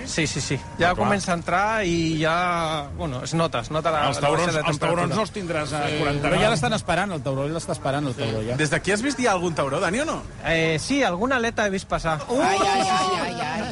Sí, 0.06 0.26
sí, 0.26 0.40
sí. 0.40 0.56
Ja 0.78 0.90
Ah, 0.90 0.94
clar. 0.94 0.96
comença 0.96 1.32
a 1.32 1.36
entrar 1.36 1.84
i 1.86 2.18
ja... 2.20 2.88
Bueno, 2.96 3.22
es 3.24 3.34
nota, 3.34 3.60
es 3.60 3.70
nota 3.70 3.90
la, 3.90 4.08
Els 4.08 4.20
la 4.20 4.28
taurons, 4.28 4.52
de 4.54 4.60
els 4.66 4.78
taurons 4.78 5.14
no 5.14 5.22
els 5.22 5.32
tindràs 5.32 5.72
a 5.72 5.82
40 5.98 6.22
Però 6.28 6.40
ja 6.40 6.50
l'estan 6.52 6.72
esperant, 6.76 7.12
el 7.12 7.22
tauró, 7.22 7.46
ja 7.48 7.54
l'està 7.56 7.72
esperant, 7.76 8.06
el 8.10 8.14
tauró, 8.18 8.42
ja. 8.46 8.56
Des 8.60 8.70
d'aquí 8.72 8.92
has 8.92 9.02
vist 9.02 9.20
ja 9.22 9.32
algun 9.32 9.54
tauró, 9.54 9.80
Dani, 9.80 10.00
o 10.00 10.04
no? 10.08 10.22
Eh, 10.44 10.78
sí, 10.80 11.02
alguna 11.02 11.36
aleta 11.36 11.66
he 11.66 11.70
vist 11.70 11.88
passar. 11.88 12.18
Ai, 12.28 12.58
ai, 12.58 12.80
ai, 12.80 13.08
ai, 13.20 13.40
ai. 13.40 13.62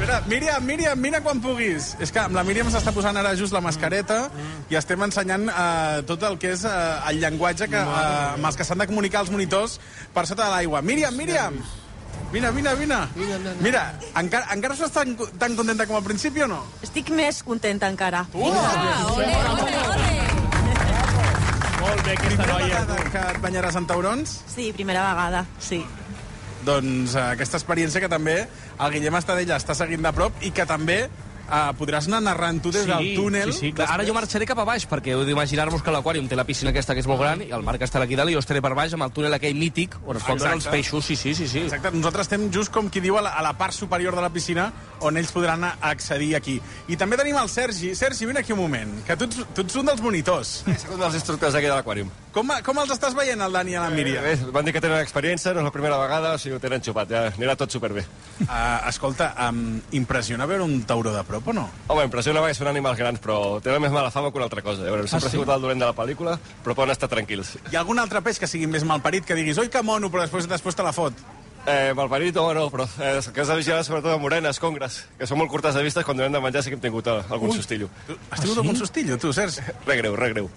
Espera, 0.00 0.22
Míriam, 0.26 0.64
Míriam, 0.64 0.98
mira 0.98 1.20
quan 1.20 1.40
puguis. 1.44 1.94
És 2.00 2.10
que 2.12 2.20
amb 2.22 2.34
la 2.34 2.44
Míriam 2.44 2.70
s'està 2.72 2.92
posant 2.96 3.16
ara 3.20 3.34
just 3.36 3.52
la 3.52 3.60
mascareta 3.60 4.30
i 4.70 4.76
estem 4.78 5.02
ensenyant 5.04 5.48
eh, 5.50 6.00
tot 6.08 6.22
el 6.24 6.38
que 6.40 6.54
és 6.54 6.64
eh, 6.64 7.10
el 7.10 7.20
llenguatge 7.20 7.68
que, 7.68 7.76
eh, 7.82 8.32
amb 8.38 8.46
els 8.48 8.56
que 8.56 8.64
s'han 8.64 8.80
de 8.80 8.86
comunicar 8.88 9.20
els 9.26 9.30
monitors 9.34 9.78
per 10.14 10.24
sota 10.26 10.46
de 10.46 10.50
l'aigua. 10.54 10.80
Míriam, 10.80 11.14
Míriam! 11.16 11.60
Vine, 12.32 12.50
vine, 12.54 12.74
vine. 12.78 12.98
Mira, 13.60 13.82
encara, 14.14 14.46
encara 14.54 14.74
estàs 14.76 14.92
tan, 14.94 15.16
tan 15.38 15.56
contenta 15.58 15.86
com 15.90 15.96
al 15.98 16.04
principi 16.06 16.44
o 16.44 16.46
no? 16.50 16.60
Estic 16.86 17.10
més 17.10 17.40
contenta 17.42 17.88
encara. 17.90 18.20
Ah, 18.30 18.36
ole, 19.16 19.32
ole, 19.56 19.80
ole. 19.96 20.12
Molt 21.80 22.04
bé, 22.06 22.12
aquesta 22.14 22.28
Primera 22.28 22.52
noia. 22.52 22.68
vegada 22.84 22.98
que 23.10 23.24
et 23.34 23.40
banyaràs 23.42 23.78
en 23.80 23.88
taurons? 23.90 24.36
Sí, 24.54 24.68
primera 24.76 25.02
vegada, 25.08 25.42
sí. 25.58 25.80
Doncs 26.62 27.16
eh, 27.16 27.24
aquesta 27.32 27.58
experiència 27.58 28.02
que 28.04 28.10
també 28.12 28.36
el 28.44 28.92
Guillem 28.94 29.16
Estadella 29.18 29.56
està 29.58 29.74
seguint 29.74 30.04
de 30.04 30.12
prop 30.14 30.38
i 30.44 30.52
que 30.54 30.66
també 30.68 31.00
eh, 31.50 31.72
podràs 31.78 32.08
anar 32.08 32.22
narrant 32.24 32.60
tu 32.62 32.72
des 32.74 32.86
del 32.88 33.12
túnel. 33.16 33.52
Sí, 33.52 33.66
sí, 33.66 33.72
clar. 33.76 33.90
Ara 33.96 34.06
jo 34.06 34.14
marxaré 34.16 34.46
cap 34.48 34.58
a 34.62 34.66
baix, 34.68 34.86
perquè 34.88 35.14
heu 35.14 35.24
d'imaginar-vos 35.26 35.82
que 35.82 35.94
l'aquàrium 35.94 36.28
té 36.30 36.38
la 36.38 36.46
piscina 36.48 36.70
aquesta 36.74 36.94
que 36.94 37.04
és 37.04 37.10
molt 37.10 37.20
gran, 37.20 37.42
i 37.44 37.50
el 37.56 37.66
Marc 37.66 37.82
estarà 37.86 38.06
aquí 38.08 38.18
dalt, 38.18 38.30
i 38.30 38.38
jo 38.38 38.44
estaré 38.44 38.62
per 38.64 38.72
baix 38.78 38.94
amb 38.96 39.06
el 39.06 39.12
túnel 39.16 39.34
aquell 39.36 39.58
mític, 39.58 39.98
on 40.06 40.20
es 40.20 40.26
pot 40.26 40.40
veure 40.40 40.56
els 40.58 40.70
peixos, 40.70 41.04
sí, 41.04 41.16
sí, 41.16 41.34
sí. 41.34 41.48
sí. 41.48 41.66
Exacte, 41.66 41.92
nosaltres 41.96 42.30
estem 42.30 42.48
just 42.54 42.72
com 42.74 42.90
qui 42.90 43.02
diu 43.04 43.18
a 43.18 43.24
la, 43.26 43.34
a 43.36 43.44
la 43.44 43.56
part 43.58 43.76
superior 43.76 44.16
de 44.16 44.24
la 44.24 44.32
piscina 44.32 44.70
on 45.00 45.16
ells 45.16 45.32
podran 45.32 45.64
accedir 45.64 46.34
aquí. 46.36 46.58
I 46.88 46.98
també 47.00 47.18
tenim 47.20 47.38
el 47.40 47.48
Sergi. 47.48 47.94
Sergi, 47.96 48.26
vine 48.28 48.42
aquí 48.44 48.52
un 48.52 48.60
moment, 48.60 48.92
que 49.06 49.16
tu 49.16 49.26
ets, 49.28 49.40
tu 49.56 49.64
ets 49.64 49.78
un 49.80 49.88
dels 49.88 50.02
monitors. 50.04 50.60
Soc 50.82 50.94
un 50.94 51.00
dels 51.00 51.16
instructors 51.18 51.56
aquí 51.56 51.68
de 51.68 51.74
l'aquàrium. 51.74 52.10
Com, 52.34 52.52
com 52.62 52.78
els 52.82 52.92
estàs 52.94 53.16
veient, 53.16 53.40
el 53.42 53.56
Dani 53.56 53.74
i 53.74 53.78
la 53.80 53.88
Míriam? 53.90 54.22
Bé, 54.22 54.36
van 54.54 54.66
dir 54.66 54.74
que 54.76 54.82
tenen 54.82 55.00
experiència, 55.02 55.54
no 55.56 55.64
és 55.64 55.66
la 55.66 55.74
primera 55.74 55.98
vegada, 55.98 56.34
o 56.36 56.38
sigui, 56.38 56.54
ho 56.58 56.62
tenen 56.62 56.84
xupat, 56.84 57.10
ja 57.10 57.24
anirà 57.32 57.56
tot 57.58 57.72
superbé. 57.74 58.04
Uh, 58.44 58.50
escolta, 58.90 59.32
um, 59.48 59.80
impressiona 59.98 60.46
veure 60.50 60.66
un 60.66 60.84
tauró 60.86 61.14
de 61.16 61.24
prop 61.26 61.39
o 61.48 61.52
no? 61.56 61.68
Home, 61.88 62.04
impressiona 62.04 62.40
perquè 62.44 62.54
són 62.58 62.68
animals 62.68 62.98
grans, 62.98 63.20
però 63.20 63.60
tenen 63.64 63.80
més 63.82 63.92
mala 63.92 64.10
fama 64.10 64.30
que 64.30 64.36
una 64.38 64.46
altra 64.50 64.62
cosa. 64.62 64.82
Veure, 64.84 65.06
sempre 65.08 65.26
Ah, 65.26 65.30
sí? 65.30 65.36
sigut 65.38 65.48
el 65.48 65.60
dolent 65.62 65.80
de 65.80 65.86
la 65.86 65.94
pel·lícula, 65.96 66.38
però 66.64 66.74
poden 66.74 66.90
estar 66.92 67.08
tranquils. 67.08 67.56
Hi 67.72 67.76
ha 67.76 67.80
algun 67.80 67.98
altre 67.98 68.20
peix 68.22 68.38
que 68.38 68.46
sigui 68.46 68.66
més 68.66 68.84
malparit, 68.84 69.24
que 69.24 69.34
diguis, 69.34 69.58
oi 69.58 69.68
que 69.68 69.82
mono, 69.82 70.10
però 70.10 70.22
després, 70.26 70.48
després 70.48 70.74
te 70.76 70.82
la 70.82 70.92
fot? 70.92 71.12
Eh, 71.68 71.92
malparit, 71.94 72.34
home, 72.40 72.54
no, 72.56 72.70
però 72.72 72.86
eh, 73.02 73.18
el 73.18 73.32
que 73.36 73.42
has 73.42 73.48
de 73.52 73.54
vigilar 73.58 73.82
sobretot 73.84 74.14
amb 74.14 74.22
morenes, 74.24 74.58
congres, 74.58 75.02
que 75.18 75.26
són 75.28 75.36
molt 75.42 75.50
curtes 75.52 75.74
de 75.76 75.82
vista, 75.84 76.02
quan 76.02 76.18
hem 76.24 76.32
de 76.32 76.40
menjar 76.40 76.62
sí 76.64 76.70
que 76.72 76.78
hem 76.78 76.80
tingut 76.80 77.06
eh, 77.12 77.18
algun 77.28 77.50
Ui. 77.50 77.56
sustillo. 77.56 77.90
Has 78.30 78.40
tingut 78.40 78.62
algun 78.62 78.76
sustillo, 78.80 79.18
tu, 79.20 79.30
Sergi? 79.36 79.60
Re 79.86 79.96
greu, 80.00 80.16
re 80.16 80.30
greu. 80.32 80.48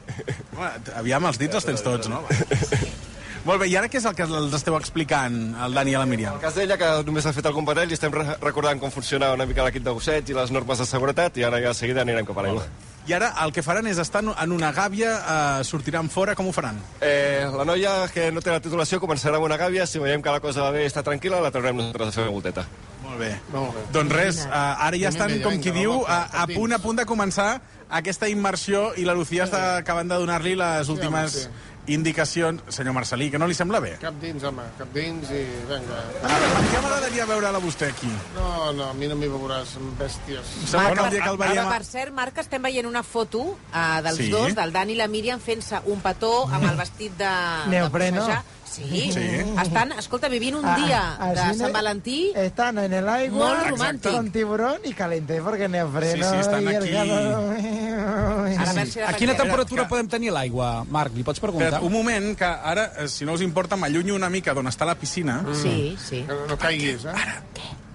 Home, 0.55 0.69
aviam, 0.95 1.25
els 1.27 1.37
dits 1.37 1.59
els 1.59 1.65
tens 1.67 1.83
tots, 1.83 2.07
no? 2.07 2.23
Molt 3.43 3.59
bé, 3.59 3.67
i 3.67 3.73
ara 3.75 3.89
què 3.91 3.99
és 3.99 4.05
el 4.07 4.13
que 4.15 4.23
els 4.23 4.53
esteu 4.55 4.77
explicant, 4.77 5.33
el 5.65 5.73
Dani 5.75 5.91
i 5.91 5.97
la 5.99 6.05
Míriam? 6.07 6.37
El 6.37 6.43
cas 6.45 6.55
d'ella, 6.55 6.77
que 6.79 6.91
només 7.03 7.25
ha 7.27 7.33
fet 7.35 7.49
algun 7.49 7.65
parell, 7.67 7.91
i 7.91 7.97
estem 7.97 8.13
re 8.15 8.37
recordant 8.39 8.79
com 8.79 8.91
funciona 8.93 9.33
una 9.35 9.43
mica 9.49 9.65
l'equip 9.67 9.83
de 9.83 9.91
gosseig 9.91 10.31
i 10.31 10.37
les 10.37 10.53
normes 10.55 10.79
de 10.79 10.87
seguretat, 10.87 11.35
i 11.41 11.43
ara 11.43 11.59
ja 11.59 11.73
de 11.73 11.79
seguida 11.81 12.05
anirem 12.05 12.23
cap 12.29 12.39
a 12.39 12.45
l'aigua. 12.45 12.63
I 13.03 13.17
ara 13.17 13.33
el 13.43 13.51
que 13.51 13.59
faran 13.59 13.89
és 13.91 13.99
estar 13.99 14.21
en 14.23 14.55
una 14.55 14.71
gàbia, 14.71 15.11
eh, 15.17 15.63
sortiran 15.67 16.07
fora, 16.09 16.37
com 16.39 16.47
ho 16.47 16.53
faran? 16.55 16.79
Eh, 17.01 17.43
la 17.51 17.65
noia 17.67 18.07
que 18.13 18.29
no 18.31 18.39
té 18.39 18.53
la 18.53 18.63
titulació 18.63 19.01
començarà 19.03 19.35
amb 19.35 19.49
una 19.49 19.59
gàbia, 19.59 19.85
si 19.85 19.99
veiem 19.99 20.23
que 20.23 20.31
la 20.31 20.39
cosa 20.39 20.63
va 20.63 20.71
bé 20.71 20.85
i 20.85 20.87
està 20.87 21.03
tranquil·la, 21.03 21.43
la 21.43 21.51
traurem 21.51 21.75
nosaltres 21.75 22.13
a 22.13 22.15
fer 22.15 22.23
una 22.23 22.37
volteta. 22.37 22.63
Molt 23.03 23.19
bé. 23.19 23.33
Molt 23.51 23.75
bé. 23.75 23.83
Doncs 23.91 24.15
res, 24.15 24.41
uh, 24.47 24.87
ara 24.87 24.95
ja 24.95 25.11
estan, 25.11 25.35
com 25.43 25.51
vinga, 25.51 25.63
qui 25.67 25.75
diu, 25.75 25.99
a, 26.07 26.21
a 26.45 26.47
punt 26.47 26.71
a 26.71 26.79
punt 26.79 27.03
de 27.03 27.05
començar 27.05 27.49
aquesta 27.93 28.29
immersió 28.31 28.93
i 28.97 29.03
la 29.05 29.13
Lucía 29.13 29.43
està 29.45 29.77
acabant 29.81 30.07
de 30.09 30.17
donar-li 30.17 30.55
les 30.57 30.89
últimes 30.89 31.35
sí. 31.43 31.49
Indicacions. 31.87 32.61
Senyor 32.69 32.93
Marcelí, 32.93 33.29
que 33.31 33.39
no 33.39 33.47
li 33.47 33.53
sembla 33.57 33.79
bé? 33.83 33.95
Cap 34.01 34.15
dins, 34.21 34.43
home, 34.47 34.63
cap 34.77 34.89
dins 34.95 35.29
i 35.33 35.41
vinga. 35.69 35.99
Per 36.23 36.63
què 36.71 36.81
m'agradaria 36.83 37.25
veure-la 37.29 37.61
vostè 37.63 37.89
aquí? 37.91 38.11
No, 38.37 38.71
no, 38.77 38.89
a 38.89 38.93
mi 38.97 39.09
no 39.11 39.17
m'hi 39.19 39.29
veuràs, 39.31 39.75
bèsties. 39.99 40.53
Que 40.71 40.77
el 40.79 41.09
dia 41.11 41.23
que 41.23 41.29
el 41.33 41.37
veiem... 41.41 41.69
Per 41.73 41.83
cert, 41.87 42.13
Marc, 42.15 42.37
estem 42.43 42.63
veient 42.63 42.87
una 42.89 43.03
foto 43.03 43.43
uh, 43.53 44.01
dels 44.05 44.17
Sí. 44.23 44.29
dos, 44.31 44.55
del 44.55 44.71
Dan 44.71 44.89
i 44.93 44.95
la 44.99 45.07
Míriam, 45.11 45.39
fent-se 45.43 45.81
un 45.91 45.99
petó 46.01 46.33
amb 46.49 46.63
el 46.69 46.77
vestit 46.79 47.17
de... 47.19 47.31
Neopreno. 47.73 48.27
De. 48.27 48.41
Sí. 48.73 49.11
Sí. 49.13 49.19
Estan, 49.61 49.91
escolta, 49.93 50.27
vivint 50.29 50.55
un 50.57 50.65
Ah, 50.65 50.75
dia 50.77 51.15
al 51.15 51.35
de 51.35 51.41
cine 51.41 51.53
Sant 51.59 51.73
Valentí 51.73 52.31
Están 52.35 52.77
en 52.79 52.93
el 52.93 53.07
agua 53.07 53.49
Molt 53.53 53.69
romàntic. 53.69 54.11
con 54.11 54.31
tiburón 54.31 54.77
y 54.83 54.93
calenté 54.93 55.41
porque 55.41 55.67
neofreno. 55.69 56.25
Sí, 56.25 56.33
sí, 56.33 56.39
estan 56.39 56.67
el 56.67 56.75
aquí. 56.77 56.91
calor- 56.91 57.53
Sí. 58.93 58.99
A 59.01 59.13
quina 59.13 59.35
temperatura 59.35 59.87
podem 59.87 60.07
tenir 60.07 60.31
l'aigua, 60.33 60.83
Marc? 60.89 61.13
Li 61.15 61.23
pots 61.23 61.39
preguntar? 61.39 61.67
Espera't, 61.73 61.85
un 61.87 61.93
moment, 61.93 62.33
que 62.37 62.45
ara, 62.45 62.85
eh, 62.97 63.07
si 63.07 63.25
no 63.25 63.33
us 63.33 63.41
importa, 63.41 63.75
m'allunyo 63.79 64.15
una 64.15 64.29
mica 64.29 64.53
d'on 64.53 64.67
està 64.67 64.85
la 64.85 64.95
piscina. 64.95 65.41
Sí, 65.53 65.95
sí. 65.99 66.21
Que 66.23 66.33
no, 66.33 66.45
no 66.47 66.57
caiguis, 66.57 67.05
eh? 67.05 67.09
Ara, 67.13 67.41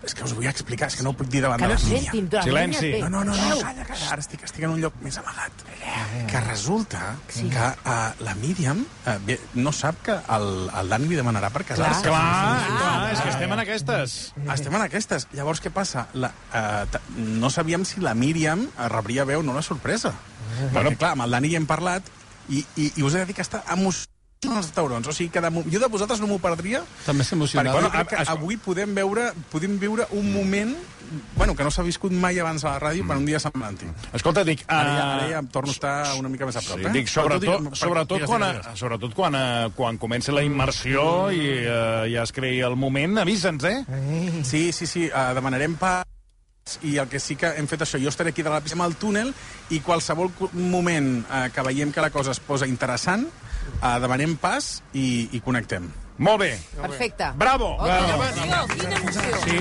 és 0.07 0.15
que 0.15 0.25
us 0.25 0.35
vull 0.37 0.47
explicar, 0.51 0.89
és 0.93 0.97
que 0.99 1.05
no 1.07 1.11
ho 1.13 1.17
puc 1.19 1.29
dir 1.33 1.43
davant 1.43 1.61
Que 1.61 1.67
de 1.67 1.75
no 1.75 1.79
la 1.79 1.83
sentin, 1.83 2.25
Míriam. 2.25 2.29
la 2.33 2.43
Silenci. 2.47 2.91
No, 3.03 3.09
no, 3.09 3.23
no, 3.25 3.35
no, 3.35 3.57
calla, 3.61 3.87
calla. 3.89 4.11
Ara 4.15 4.25
estic, 4.25 4.45
estic 4.47 4.67
en 4.67 4.75
un 4.77 4.83
lloc 4.83 4.99
més 5.05 5.19
amagat. 5.21 5.65
Que 6.31 6.43
resulta 6.45 7.15
que 7.33 7.47
uh, 7.47 7.97
la 8.25 8.35
Míriam 8.39 8.85
uh, 8.85 9.17
bé, 9.27 9.39
no 9.59 9.73
sap 9.73 10.03
que 10.07 10.19
el, 10.37 10.49
el 10.81 10.93
Dani 10.95 11.11
li 11.11 11.19
demanarà 11.19 11.51
per 11.55 11.65
casar-se. 11.69 12.07
Clar, 12.07 12.21
clar, 12.21 12.77
clar, 12.79 13.13
és 13.13 13.25
que 13.25 13.33
estem 13.35 13.57
en 13.57 13.65
aquestes. 13.65 14.19
Estem 14.57 14.79
en 14.79 14.87
aquestes. 14.87 15.29
Llavors, 15.35 15.63
què 15.65 15.73
passa? 15.75 16.07
La, 16.15 16.31
uh, 16.53 17.03
no 17.19 17.51
sabíem 17.51 17.87
si 17.89 18.05
la 18.05 18.15
Míriam 18.19 18.69
rebria 18.93 19.27
bé 19.29 19.39
o 19.39 19.43
no 19.43 19.57
la 19.57 19.65
sorpresa. 19.67 20.15
Perquè, 20.75 20.95
clar, 20.97 21.17
amb 21.17 21.27
el 21.27 21.37
Dani 21.39 21.53
hi 21.53 21.59
hem 21.59 21.67
parlat 21.71 22.07
i, 22.49 22.63
i, 22.77 22.93
i 22.97 23.03
us 23.05 23.15
he 23.15 23.25
de 23.25 23.29
dir 23.31 23.37
que 23.37 23.45
està 23.45 23.65
emocionat 23.75 24.18
els 24.47 24.71
taurons. 24.71 25.07
O 25.09 25.13
sigui 25.13 25.33
que 25.35 25.41
de, 25.43 25.51
jo 25.51 25.81
de 25.83 25.89
vosaltres 25.91 26.21
no 26.23 26.29
m'ho 26.31 26.39
perdria 26.39 26.85
També 27.05 27.25
s'ha 27.25 27.35
perquè 27.35 27.39
emocionat. 27.41 27.73
bueno, 27.73 27.91
crec 27.91 28.13
que 28.13 28.23
avui 28.31 28.57
podem 28.57 28.95
veure, 28.95 29.33
podem 29.51 29.79
viure 29.79 30.07
un 30.15 30.31
moment 30.33 30.77
bueno, 31.35 31.55
que 31.57 31.65
no 31.65 31.71
s'ha 31.73 31.83
viscut 31.83 32.13
mai 32.13 32.39
abans 32.39 32.63
a 32.65 32.75
la 32.75 32.81
ràdio 32.83 33.07
per 33.09 33.17
un 33.17 33.25
dia 33.25 33.41
Sant 33.41 33.55
Valentí. 33.57 33.87
Escolta, 34.13 34.45
dic... 34.45 34.65
Ara, 34.69 34.91
ja, 34.93 35.05
ah, 35.05 35.15
ara 35.15 35.29
ja 35.31 35.39
em 35.41 35.49
torno 35.49 35.73
a 35.73 35.73
estar 35.73 35.95
una 36.19 36.29
mica 36.29 36.47
més 36.47 36.59
a 36.61 36.63
prop, 36.63 36.79
Sí, 36.79 36.85
eh? 36.85 36.93
dic, 36.93 37.09
sobretot, 37.09 37.71
sobretot, 37.73 38.27
quan, 38.29 38.45
sobretot 38.77 39.15
quan, 39.17 39.35
eh, 39.35 39.71
quan 39.75 39.97
comença 39.99 40.35
la 40.37 40.45
immersió 40.45 41.31
i 41.33 41.41
eh, 41.65 42.05
ja 42.13 42.27
es 42.27 42.35
creï 42.37 42.61
el 42.67 42.77
moment, 42.77 43.23
avisa'ns, 43.25 43.65
eh? 43.65 43.79
Sí, 44.45 44.69
sí, 44.73 44.87
sí, 44.87 45.09
uh, 45.09 45.33
demanarem 45.39 45.79
pa 45.81 46.03
i 46.85 46.99
el 47.01 47.09
que 47.09 47.17
sí 47.17 47.35
que 47.41 47.55
hem 47.57 47.67
fet 47.67 47.81
això, 47.87 47.97
jo 47.97 48.11
estaré 48.13 48.35
aquí 48.35 48.45
de 48.45 48.53
la 48.53 48.61
piscina 48.61 48.85
al 48.85 48.99
túnel 49.01 49.33
i 49.73 49.81
qualsevol 49.81 50.29
moment 50.53 51.23
uh, 51.25 51.47
que 51.49 51.65
veiem 51.65 51.95
que 51.97 52.05
la 52.05 52.13
cosa 52.13 52.37
es 52.37 52.41
posa 52.45 52.69
interessant, 52.69 53.25
uh, 53.83 53.99
demanem 54.03 54.37
pas 54.37 54.83
i, 54.93 55.29
i 55.33 55.41
connectem. 55.45 55.89
Molt 56.19 56.41
bé. 56.43 56.59
Perfecte. 56.81 57.29
Bravo! 57.39 57.77
Oh, 57.79 57.87
quina 57.87 58.15
emoció, 58.17 58.65
quina 58.75 58.97
emoció. 58.99 59.39
Sí. 59.45 59.59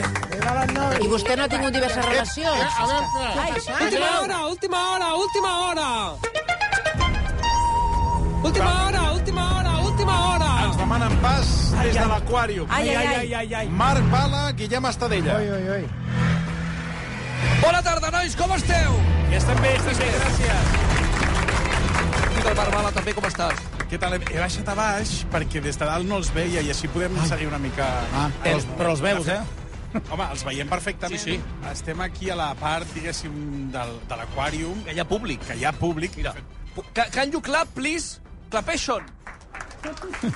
I 1.06 1.10
vostè 1.12 1.36
no 1.38 1.46
ha 1.46 1.52
tingut 1.52 1.76
diverses 1.76 2.06
relacions? 2.06 2.80
A 2.82 2.88
veure, 2.90 3.06
Ai, 3.44 3.52
Última 3.86 4.10
hora, 4.22 4.40
última 4.48 4.82
hora, 4.96 5.12
última 5.22 5.52
hora! 5.68 5.88
Última 8.48 8.72
hora, 8.88 9.02
última 9.12 9.46
hora, 9.60 9.78
última 9.86 10.18
hora! 10.32 10.50
Ens 10.66 10.78
demanen 10.82 11.16
pas 11.22 11.54
des 11.84 11.94
de 11.94 12.06
l'aquàrium. 12.10 12.68
Ai, 12.72 12.90
ai, 12.96 13.06
ai, 13.06 13.34
ai, 13.44 13.54
ai. 13.62 13.68
Marc 13.70 14.04
Bala, 14.10 14.52
Guillem 14.58 14.86
Estadella. 14.90 15.38
Oi, 15.38 15.50
oi, 15.52 15.70
oi. 15.78 15.90
Bona 17.62 17.82
tarda, 17.86 18.10
nois, 18.12 18.36
com 18.36 18.54
esteu? 18.58 18.98
Ja 19.30 19.38
estem 19.42 19.62
bé, 19.62 19.76
estem 19.78 19.98
bé. 20.02 20.12
Gràcies. 20.18 20.78
I 22.38 22.46
del 22.46 22.56
Marc 22.56 22.72
Bala, 22.74 22.92
també, 22.98 23.14
com 23.14 23.26
estàs? 23.30 23.77
Què 23.88 23.98
tal? 24.02 24.18
He 24.20 24.40
baixat 24.42 24.68
a 24.68 24.76
baix 24.76 25.14
perquè 25.32 25.62
des 25.64 25.78
de 25.80 25.86
dalt 25.88 26.08
no 26.10 26.18
els 26.20 26.32
veia 26.36 26.60
i 26.66 26.70
així 26.74 26.90
podem 26.92 27.16
seguir 27.30 27.48
una 27.48 27.60
mica... 27.64 27.86
Ah, 28.14 28.28
però 28.44 28.58
els- 28.58 28.68
però 28.80 28.92
els 28.96 29.04
veus, 29.06 29.28
eh? 29.32 29.40
Home, 30.12 30.26
els 30.34 30.44
veiem 30.44 30.68
perfectament. 30.70 31.22
Sí, 31.24 31.38
sí. 31.38 31.68
Estem 31.72 32.02
aquí 32.04 32.30
a 32.30 32.36
la 32.36 32.50
part, 32.60 32.86
diguéssim, 32.94 33.32
del, 33.72 33.94
de 34.10 34.18
l'aquàrium. 34.20 34.82
Que 34.86 34.94
hi 34.98 35.00
ha 35.00 35.06
públic. 35.08 35.46
Que 35.48 35.56
hi 35.58 35.64
ha 35.66 35.72
públic. 35.74 36.18
Mira. 36.20 36.34
Ca- 36.94 37.08
Can 37.16 37.32
you 37.32 37.40
clap, 37.42 37.72
please? 37.74 38.20
Clapation. 38.52 39.08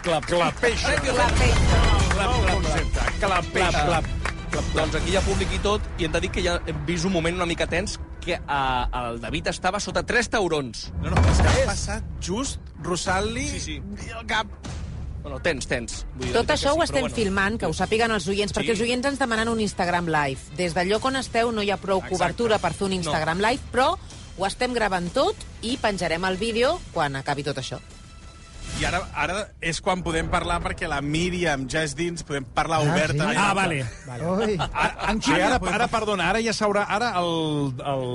Clap, 0.01 0.25
clapation. 0.25 0.95
Thank 0.95 1.05
you. 1.05 1.13
Clap. 1.13 2.31
Clapation. 3.19 3.19
Clap, 3.19 3.85
clap. 3.85 4.05
Doncs 4.75 4.95
aquí 4.99 5.11
hi 5.13 5.17
ha 5.19 5.21
públic 5.27 5.51
i 5.55 5.59
tot, 5.63 5.85
i 5.99 6.07
hem 6.07 6.11
de 6.15 6.19
dir 6.25 6.31
que 6.31 6.41
ja 6.43 6.57
hem 6.67 6.79
vist 6.87 7.05
un 7.07 7.13
moment 7.13 7.35
una 7.37 7.45
mica 7.47 7.67
tens 7.71 7.97
que 8.23 8.37
eh, 8.37 8.99
el 9.01 9.19
David 9.21 9.47
estava 9.51 9.79
sota 9.83 10.03
3 10.07 10.29
taurons. 10.37 10.91
No, 11.01 11.09
no, 11.11 11.23
és 11.31 11.41
que 11.41 11.49
ha 11.49 11.65
passat 11.71 12.03
just 12.23 12.61
rossant-li 12.85 13.47
Sí, 13.49 13.59
sí. 13.59 13.81
el 14.07 14.25
cap. 14.29 14.47
Bueno, 15.21 15.37
tens, 15.39 15.67
tens. 15.69 15.99
Vull 16.15 16.29
dir, 16.29 16.33
Tot 16.33 16.49
això 16.49 16.71
sí, 16.73 16.79
ho 16.79 16.83
estem 16.83 17.03
bueno. 17.05 17.15
filmant, 17.15 17.59
que 17.61 17.67
ho 17.69 17.73
sàpiguen 17.77 18.09
els 18.15 18.25
oients, 18.31 18.53
perquè 18.57 18.73
els 18.73 18.81
oients 18.81 19.05
ens 19.05 19.19
demanen 19.21 19.51
un 19.51 19.59
Instagram 19.61 20.07
Live. 20.09 20.55
Des 20.57 20.73
del 20.73 20.89
lloc 20.89 21.05
on 21.05 21.19
esteu 21.19 21.51
no 21.53 21.61
hi 21.61 21.69
ha 21.69 21.77
prou 21.77 21.99
Exacte. 22.01 22.15
cobertura 22.17 22.57
per 22.57 22.73
fer 22.73 22.87
un 22.87 22.93
Instagram 22.97 23.37
Live, 23.43 23.61
però 23.71 23.91
ho 24.37 24.45
estem 24.47 24.73
gravant 24.73 25.11
tot 25.13 25.35
i 25.61 25.75
penjarem 25.77 26.25
el 26.25 26.37
vídeo 26.41 26.79
quan 26.93 27.15
acabi 27.19 27.43
tot 27.45 27.57
això. 27.61 27.77
I 28.81 28.85
ara, 28.89 28.99
ara 29.13 29.35
és 29.61 29.77
quan 29.85 30.01
podem 30.01 30.25
parlar 30.31 30.57
perquè 30.63 30.87
la 30.89 30.97
Míriam 31.05 31.67
ja 31.69 31.83
és 31.85 31.93
dins, 31.97 32.23
podem 32.25 32.45
parlar 32.55 32.79
obertament. 32.87 33.37
Ah, 33.37 33.53
vale. 33.53 33.83
Oi. 34.09 34.55
Ara, 34.57 35.13
sí, 35.21 35.33
ara, 35.37 35.59
ara, 35.75 35.87
perdona, 35.91 36.31
ara 36.33 36.41
ja 36.41 36.53
s'haurà... 36.57 36.87
Ara 36.89 37.11
el, 37.21 37.73
el... 37.77 38.05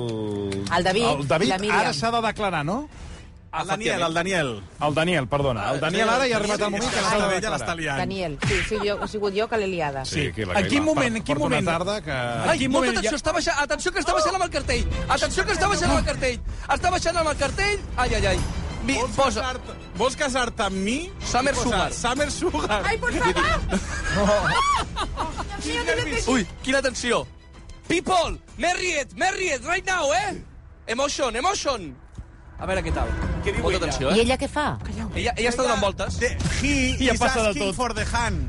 El 0.75 0.83
David, 0.89 1.05
el 1.13 1.27
David 1.27 1.53
la 1.55 1.59
Míriam. 1.63 1.79
ara 1.85 1.93
s'ha 1.95 2.11
de 2.11 2.21
declarar, 2.27 2.65
no? 2.67 2.81
El 3.57 3.65
Daniel, 3.65 4.03
el 4.03 4.13
Daniel. 4.13 4.49
El 4.85 4.93
Daniel, 4.93 5.25
perdona. 5.31 5.69
El 5.71 5.79
Daniel 5.79 6.09
ara 6.13 6.27
ja 6.27 6.35
ha 6.35 6.41
arribat 6.41 6.61
el 6.67 6.69
moment 6.75 6.91
que 6.91 6.99
s'ha 6.99 7.15
de 7.15 7.15
Ella 7.23 7.29
declarar. 7.37 7.53
l'està 7.61 7.75
liant. 7.79 7.97
Daniel, 8.03 8.35
sí, 8.45 8.57
sí, 8.67 8.75
jo, 8.83 8.97
he 9.01 9.07
sigut 9.07 9.33
jo 9.39 9.47
que 9.47 9.57
l'he 9.57 9.69
liada. 9.71 10.03
Sí, 10.05 10.27
aquí 10.33 10.45
la 10.45 10.59
En 10.59 10.67
quin 10.67 10.83
moment, 10.83 11.15
en 11.15 11.23
quin 11.23 11.39
moment? 11.39 11.63
Una 11.63 11.77
tarda 11.79 11.95
que... 12.03 12.11
Ai, 12.11 12.59
quin 12.59 12.69
molta 12.75 12.91
moment 12.91 12.97
atenció, 12.99 13.15
ja- 13.15 13.23
està 13.23 13.33
baixant, 13.39 13.57
atenció 13.63 13.95
que 13.95 14.03
està 14.03 14.13
baixant 14.19 14.35
amb 14.35 14.43
el 14.49 14.51
cartell. 14.59 14.85
Atenció 15.07 15.45
que 15.47 15.55
està 15.55 15.71
baixant 15.71 15.95
amb 15.95 15.99
el 16.03 16.05
cartell. 16.11 16.39
Està 16.75 16.91
baixant 16.99 17.17
amb 17.23 17.31
el 17.33 17.37
cartell. 17.45 17.79
Ai, 17.95 18.13
ai, 18.19 18.25
ai. 18.35 18.39
Mi, 18.87 18.95
Vols 18.95 19.15
posa... 19.17 19.41
casar-te 19.41 19.73
vols 19.99 20.15
casar-te 20.15 20.63
amb 20.63 20.77
mi? 20.85 20.97
Summer 21.25 21.53
Posa 21.53 21.63
Sugar. 21.67 21.87
Summer 21.97 22.27
Sugar. 22.31 22.81
Ai, 22.87 22.97
por 23.01 23.11
favor! 23.11 23.43
Ui, 26.33 26.45
quina 26.63 26.81
tensió. 26.81 27.25
People, 27.87 28.37
Merriet, 28.57 29.13
Merriet, 29.15 29.63
right 29.65 29.85
now, 29.87 30.11
eh? 30.13 30.35
Emotion, 30.87 31.35
emotion. 31.35 31.89
A 32.59 32.65
veure 32.65 32.81
què 32.83 32.91
tal. 32.95 33.09
Què 33.45 33.53
diu 33.53 33.63
Molta 33.63 33.77
ella? 33.77 33.85
tensió, 33.91 34.09
I 34.11 34.19
eh? 34.19 34.23
ella 34.25 34.37
què 34.41 34.47
fa? 34.49 34.67
Ella, 35.13 35.33
ella 35.37 35.49
està 35.51 35.63
donant 35.63 35.83
voltes. 35.83 36.17
The, 36.23 36.31
he 36.61 36.73
Ja 37.05 37.13
is 37.13 37.21
passa 37.21 37.43
de 37.43 37.51
asking 37.53 37.69
tot. 37.71 37.75
for 37.77 37.93
the 37.93 38.05
hand. 38.11 38.47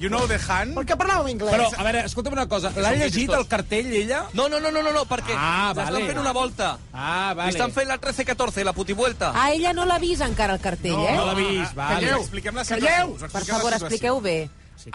You 0.00 0.08
know 0.08 0.26
the 0.26 0.38
hand? 0.40 0.72
Per 0.78 0.82
què 0.88 0.96
parlàvem 0.96 1.26
anglès? 1.34 1.52
Però, 1.52 1.66
a 1.76 1.82
veure, 1.84 2.00
escolta'm 2.08 2.32
una 2.32 2.46
cosa. 2.48 2.70
L'ha 2.74 2.94
llegit, 2.96 3.26
tots. 3.28 3.38
el 3.38 3.48
cartell, 3.50 3.90
ella? 3.98 4.22
No, 4.32 4.46
no, 4.48 4.58
no, 4.58 4.70
no, 4.72 4.80
no, 4.82 4.92
no 4.96 5.02
perquè 5.04 5.34
Ah, 5.36 5.74
vale. 5.76 6.06
fent 6.06 6.18
una 6.22 6.32
volta. 6.32 6.78
Ah, 6.92 7.32
Li 7.34 7.36
vale. 7.36 7.50
estan 7.50 7.70
fent 7.76 7.86
la 7.88 7.98
13-14, 8.00 8.64
la 8.64 8.72
putivuelta. 8.72 9.32
Ah, 9.34 9.50
ella 9.52 9.74
no 9.76 9.84
l'ha 9.84 9.98
vist 9.98 10.22
encara 10.24 10.54
el 10.56 10.60
cartell, 10.64 10.96
eh? 11.04 11.16
No 11.16 11.26
l'ha 11.26 11.34
vist, 11.34 11.72
Ah, 11.72 11.76
vale. 11.76 11.94
Calleu, 12.06 12.20
expliquem 12.22 12.54
la 12.56 12.64
situació. 12.64 12.88
Calleu! 12.88 13.16
Per 13.30 13.44
favor, 13.44 13.72
expliqueu 13.74 14.20
bé. 14.24 14.38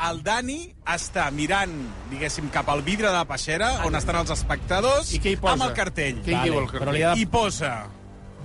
El 0.10 0.24
Dani 0.26 0.74
està 0.90 1.30
mirant, 1.30 1.70
diguéssim, 2.10 2.50
cap 2.50 2.68
al 2.74 2.82
vidre 2.82 3.06
de 3.12 3.14
la 3.14 3.26
peixera, 3.30 3.86
on 3.86 3.94
estan 3.94 4.16
els 4.24 4.32
espectadors, 4.34 5.14
I 5.14 5.20
què 5.22 5.36
hi 5.36 5.38
posa? 5.38 5.54
amb 5.54 5.68
el 5.70 5.74
cartell. 5.78 6.24
Què 6.26 6.34
hi 6.34 6.50
diu 6.50 6.58
el 6.58 6.66
Però 6.66 6.80
cartell? 6.80 6.94
li 6.96 7.04
ha 7.04 7.14
de... 7.14 7.22
I 7.22 7.28
posa, 7.28 7.86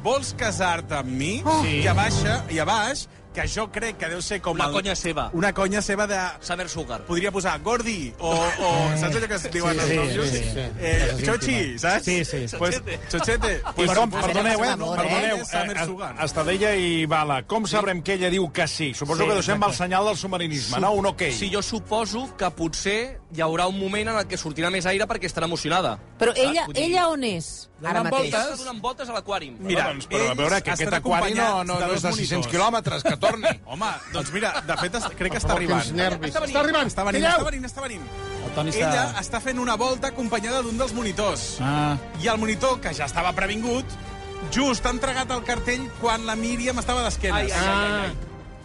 vols 0.02 0.34
casar-te 0.36 0.94
amb 0.98 1.08
mi? 1.08 1.38
Sí. 1.62 1.78
I 1.80 1.86
a 1.88 1.94
baixa, 1.96 2.44
i 2.52 2.58
a 2.60 2.66
baix, 2.68 3.06
que 3.32 3.46
jo 3.48 3.68
crec 3.70 3.96
que 3.96 4.08
deu 4.10 4.20
ser 4.22 4.40
com 4.42 4.56
Una 4.58 4.66
el... 4.66 4.72
conya 4.72 4.94
seva. 4.96 5.28
Una 5.32 5.52
conya 5.54 5.80
seva 5.82 6.06
de... 6.06 6.18
Summer 6.40 6.68
Sugar. 6.68 7.02
Podria 7.06 7.30
posar 7.30 7.60
Gordi, 7.62 8.12
o, 8.18 8.32
o 8.34 8.70
saps 8.98 9.16
allò 9.20 9.28
que 9.30 9.34
es 9.38 9.44
diuen 9.52 9.78
Sí, 9.78 9.80
els 9.80 9.90
sí, 9.90 9.96
nòvios? 9.96 10.30
sí, 10.30 10.42
sí. 10.50 10.64
Eh, 10.80 11.16
Xochi, 11.24 11.78
saps? 11.78 12.04
Sí, 12.04 12.24
sí. 12.24 12.40
Pues, 12.58 12.80
Xochete. 13.10 13.62
Pues 13.76 13.90
com, 13.94 14.10
Pues 14.10 14.24
perdoneu, 14.26 14.64
eh? 14.64 14.68
eh? 14.72 14.76
Perdoneu, 14.76 15.44
Summer 15.46 15.76
eh, 15.76 15.86
Sugar. 15.86 16.14
Estadella 16.24 16.74
i 16.74 17.06
Bala, 17.06 17.42
com 17.46 17.66
sabrem 17.70 18.02
que 18.02 18.14
ella 18.18 18.30
diu 18.30 18.50
que 18.52 18.66
sí? 18.66 18.92
Suposo 18.94 19.22
Sí, 19.22 19.28
que 19.28 19.34
deixem 19.38 19.54
exacte. 19.56 19.70
el 19.72 19.78
senyal 19.78 20.04
del 20.10 20.16
submarinisme, 20.16 20.80
no? 20.80 20.92
Un 20.98 21.06
ok. 21.06 21.22
Sí, 21.30 21.50
jo 21.54 21.62
suposo 21.62 22.26
que 22.36 22.50
potser 22.50 23.20
hi 23.30 23.40
haurà 23.46 23.68
un 23.70 23.78
moment 23.78 24.08
en 24.10 24.16
el 24.18 24.26
que 24.26 24.36
sortirà 24.36 24.70
més 24.74 24.86
aire 24.90 25.06
perquè 25.06 25.28
estarà 25.30 25.46
emocionada. 25.46 25.98
Però 26.18 26.32
ella, 26.34 26.64
vull 26.66 26.74
dir- 26.74 26.88
ella 26.88 27.06
on 27.12 27.22
és, 27.24 27.68
ara 27.84 28.02
mateix? 28.02 28.32
voltes, 28.32 28.58
donant 28.64 28.80
voltes 28.82 29.08
a 29.08 29.14
l'aquàrium. 29.14 29.54
Mira, 29.60 29.86
doncs, 29.92 30.08
però 30.10 30.32
a 30.32 30.34
veure, 30.34 30.58
que 30.62 30.72
aquest 30.74 30.92
aquari 30.98 31.34
no, 31.38 31.62
no, 31.64 31.78
no 31.78 31.92
és 31.94 32.02
de 32.02 32.10
600 32.12 32.18
monitors. 32.18 32.50
quilòmetres, 32.50 33.02
que 33.06 33.16
torni. 33.20 33.50
Home, 33.66 33.90
doncs 34.12 34.32
mira, 34.34 34.52
de 34.66 34.76
fet, 34.80 34.94
es- 34.98 35.08
crec 35.18 35.32
que 35.32 35.38
està 35.38 35.52
arribant. 35.54 35.80
Està 35.84 35.94
venint, 35.94 36.24
Està 36.30 36.60
arribant, 36.60 36.86
està 36.90 37.04
venint, 37.04 37.24
està 37.26 37.44
venint, 37.44 37.66
està 37.70 37.82
venint. 37.84 38.06
El 38.46 38.54
Toni 38.56 38.70
està... 38.74 38.86
Ella 38.90 39.20
està 39.20 39.40
fent 39.44 39.60
una 39.62 39.76
volta 39.76 40.08
acompanyada 40.08 40.62
d'un 40.62 40.78
dels 40.80 40.92
monitors. 40.96 41.58
Ah. 41.60 41.96
I 42.22 42.28
el 42.32 42.38
monitor, 42.38 42.80
que 42.80 42.94
ja 42.96 43.04
estava 43.06 43.32
previngut, 43.36 43.84
just 44.50 44.86
ha 44.86 44.90
entregat 44.90 45.30
el 45.30 45.44
cartell 45.44 45.86
quan 46.00 46.26
la 46.26 46.34
Míriam 46.36 46.78
estava 46.80 47.04
d'esquenes. 47.04 47.52
Ai, 47.52 47.52
ai, 47.52 47.68
ai, 47.68 47.86
ai, 47.86 48.02
ai. 48.08 48.16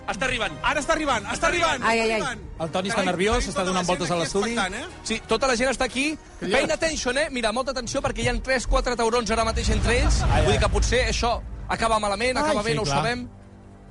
Està 0.06 0.28
arribant. 0.28 0.54
Ara 0.62 0.82
està 0.84 0.94
arribant, 0.94 1.26
està 1.34 1.48
arribant. 1.50 1.82
Ai, 1.84 2.00
ai, 2.00 2.12
ai. 2.22 2.36
El 2.62 2.70
Toni 2.70 2.92
està 2.94 3.04
nerviós, 3.08 3.48
està 3.50 3.64
donant 3.66 3.88
voltes 3.88 4.12
a 4.14 4.18
l'estudi. 4.20 4.54
Eh? 4.56 4.84
Sí, 5.04 5.18
tota 5.28 5.48
la 5.50 5.56
gent 5.58 5.72
està 5.72 5.88
aquí. 5.90 6.12
Paying 6.40 6.72
attention, 6.72 7.18
eh? 7.18 7.28
Mira, 7.34 7.52
molta 7.52 7.74
atenció, 7.74 8.04
perquè 8.06 8.22
hi 8.22 8.30
ha 8.30 8.36
3-4 8.38 8.96
taurons 9.00 9.32
ara 9.34 9.44
mateix 9.48 9.72
entre 9.74 9.98
ells. 10.04 10.22
Vull 10.22 10.52
dir 10.54 10.60
que 10.62 10.70
potser 10.70 11.02
això 11.10 11.40
acaba 11.68 11.98
malament, 12.00 12.38
acaba 12.38 12.60
Ai, 12.62 12.66
bé, 12.68 12.72
sí, 12.72 12.76
no 12.78 12.84
ho 12.84 12.86
clar. 12.86 12.98
sabem. 13.02 13.26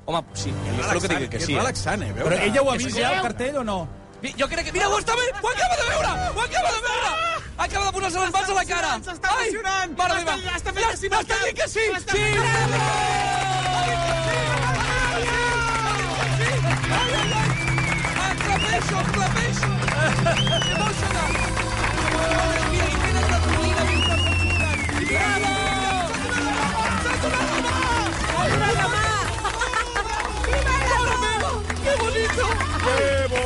Home, 0.06 0.22
sí, 0.34 0.50
jo 0.52 0.82
espero 0.82 1.00
que 1.00 1.08
digui 1.08 1.28
que 1.30 1.38
sí. 1.40 1.52
És 1.52 1.56
Eh? 1.56 1.60
relaxant, 1.60 2.02
eh? 2.02 2.12
Però 2.16 2.36
ella 2.46 2.62
ho 2.62 2.70
ha 2.70 2.76
vist 2.76 2.96
ja, 2.98 3.12
el 3.16 3.22
cartell, 3.22 3.56
o 3.56 3.64
no? 3.64 3.78
Jo 4.38 4.46
crec 4.48 4.64
que... 4.66 4.72
Mira, 4.72 4.88
ho 4.88 4.98
està 4.98 5.14
veient! 5.16 5.36
Ho 5.42 5.48
acaba 5.48 5.76
de 5.80 5.86
veure! 5.88 6.12
Ho 6.34 6.40
acaba 6.44 6.70
de 6.76 6.80
veure! 6.88 7.12
Acaba 7.56 7.84
de 7.86 7.92
posar-se 7.92 8.18
les 8.24 8.32
mans 8.36 8.48
a 8.50 8.54
la 8.58 8.64
cara! 8.72 8.92
S'està 9.08 9.34
emocionant! 9.38 9.96
Mare 9.98 10.14
meva! 10.20 10.36
Està- 10.58 10.72
fent 10.72 10.90
que 10.90 10.96
sí, 10.96 11.08
Està 11.08 11.40
dient 11.44 11.56
que 11.62 11.68
sí! 11.68 11.84
Sí! 12.08 13.34
Atrapeixo, 17.64 18.96
atrapeixo! 18.98 19.68
Emocionant! 20.74 21.34
Mira, 22.70 22.86
i 22.90 22.96
mira 23.04 23.20
l'adrenalina, 23.30 23.82
mira 23.88 24.14
l'adrenalina. 24.16 24.68
¡Qué 25.08 25.18
bonito! 25.18 25.43
¡Qué 32.34 33.43